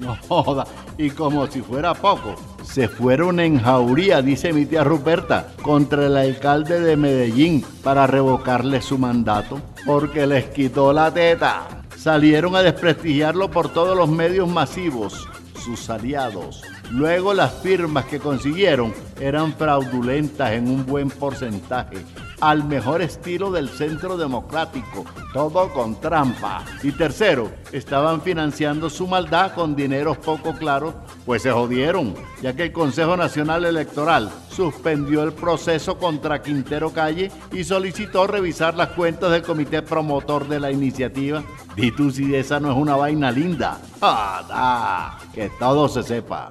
No 0.00 0.16
joda, 0.28 0.66
y 0.98 1.10
como 1.10 1.46
si 1.46 1.62
fuera 1.62 1.94
poco, 1.94 2.34
se 2.62 2.86
fueron 2.86 3.40
en 3.40 3.58
jauría, 3.58 4.20
dice 4.20 4.52
mi 4.52 4.66
tía 4.66 4.84
Ruperta, 4.84 5.54
contra 5.62 6.06
el 6.06 6.16
alcalde 6.16 6.80
de 6.80 6.96
Medellín 6.96 7.64
para 7.82 8.06
revocarle 8.06 8.82
su 8.82 8.98
mandato, 8.98 9.58
porque 9.86 10.26
les 10.26 10.44
quitó 10.46 10.92
la 10.92 11.12
teta 11.12 11.76
salieron 12.06 12.54
a 12.54 12.62
desprestigiarlo 12.62 13.50
por 13.50 13.72
todos 13.72 13.96
los 13.96 14.08
medios 14.08 14.48
masivos, 14.48 15.28
sus 15.58 15.90
aliados. 15.90 16.62
Luego 16.90 17.34
las 17.34 17.52
firmas 17.54 18.04
que 18.06 18.20
consiguieron 18.20 18.94
eran 19.20 19.52
fraudulentas 19.54 20.52
en 20.52 20.68
un 20.68 20.86
buen 20.86 21.10
porcentaje 21.10 22.04
al 22.40 22.64
mejor 22.64 23.02
estilo 23.02 23.50
del 23.50 23.68
centro 23.68 24.16
democrático, 24.16 25.04
todo 25.32 25.72
con 25.72 26.00
trampa. 26.00 26.64
Y 26.82 26.92
tercero, 26.92 27.50
estaban 27.72 28.20
financiando 28.20 28.90
su 28.90 29.06
maldad 29.06 29.52
con 29.52 29.74
dineros 29.74 30.18
poco 30.18 30.54
claros, 30.54 30.94
pues 31.24 31.42
se 31.42 31.50
jodieron, 31.50 32.14
ya 32.42 32.54
que 32.54 32.64
el 32.64 32.72
Consejo 32.72 33.16
Nacional 33.16 33.64
Electoral 33.64 34.30
suspendió 34.50 35.22
el 35.22 35.32
proceso 35.32 35.98
contra 35.98 36.42
Quintero 36.42 36.90
Calle 36.90 37.30
y 37.52 37.64
solicitó 37.64 38.26
revisar 38.26 38.74
las 38.74 38.88
cuentas 38.90 39.30
del 39.30 39.42
comité 39.42 39.82
promotor 39.82 40.48
de 40.48 40.60
la 40.60 40.70
iniciativa. 40.70 41.42
Y 41.76 41.90
tú 41.90 42.10
si 42.10 42.34
esa 42.34 42.58
no 42.58 42.70
es 42.70 42.76
una 42.76 42.96
vaina 42.96 43.30
linda. 43.30 43.78
¡Ah, 44.00 45.18
Que 45.34 45.50
todo 45.58 45.88
se 45.88 46.02
sepa. 46.02 46.50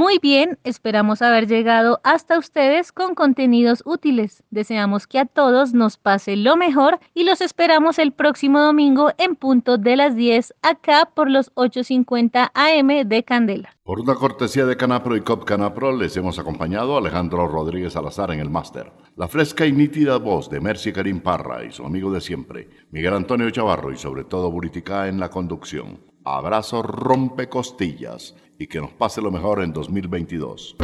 Muy 0.00 0.18
bien, 0.18 0.58
esperamos 0.64 1.20
haber 1.20 1.46
llegado 1.46 2.00
hasta 2.04 2.38
ustedes 2.38 2.90
con 2.90 3.14
contenidos 3.14 3.82
útiles. 3.84 4.42
Deseamos 4.48 5.06
que 5.06 5.18
a 5.18 5.26
todos 5.26 5.74
nos 5.74 5.98
pase 5.98 6.36
lo 6.36 6.56
mejor 6.56 6.98
y 7.12 7.24
los 7.24 7.42
esperamos 7.42 7.98
el 7.98 8.12
próximo 8.12 8.60
domingo 8.60 9.10
en 9.18 9.36
punto 9.36 9.76
de 9.76 9.96
las 9.96 10.16
10 10.16 10.54
acá 10.62 11.10
por 11.14 11.30
los 11.30 11.54
8.50 11.54 12.50
AM 12.54 13.06
de 13.06 13.24
Candela. 13.24 13.76
Por 13.84 14.00
una 14.00 14.14
cortesía 14.14 14.64
de 14.64 14.78
Canapro 14.78 15.16
y 15.16 15.20
Cop 15.20 15.44
Canapro 15.44 15.94
les 15.94 16.16
hemos 16.16 16.38
acompañado 16.38 16.94
a 16.94 17.00
Alejandro 17.00 17.46
Rodríguez 17.46 17.92
Salazar 17.92 18.30
en 18.30 18.40
el 18.40 18.48
máster. 18.48 18.90
La 19.16 19.28
fresca 19.28 19.66
y 19.66 19.72
nítida 19.72 20.16
voz 20.16 20.48
de 20.48 20.62
Mercy 20.62 20.94
Karim 20.94 21.20
Parra 21.20 21.62
y 21.62 21.72
su 21.72 21.84
amigo 21.84 22.10
de 22.10 22.22
siempre, 22.22 22.70
Miguel 22.90 23.12
Antonio 23.12 23.50
Chavarro 23.50 23.92
y 23.92 23.98
sobre 23.98 24.24
todo 24.24 24.50
Buritica 24.50 25.08
en 25.08 25.20
la 25.20 25.28
conducción. 25.28 26.00
Abrazo 26.24 26.82
rompe 26.82 27.50
costillas 27.50 28.34
y 28.60 28.66
que 28.66 28.78
nos 28.78 28.90
pase 28.90 29.22
lo 29.22 29.30
mejor 29.30 29.62
en 29.62 29.72
2022. 29.72 30.76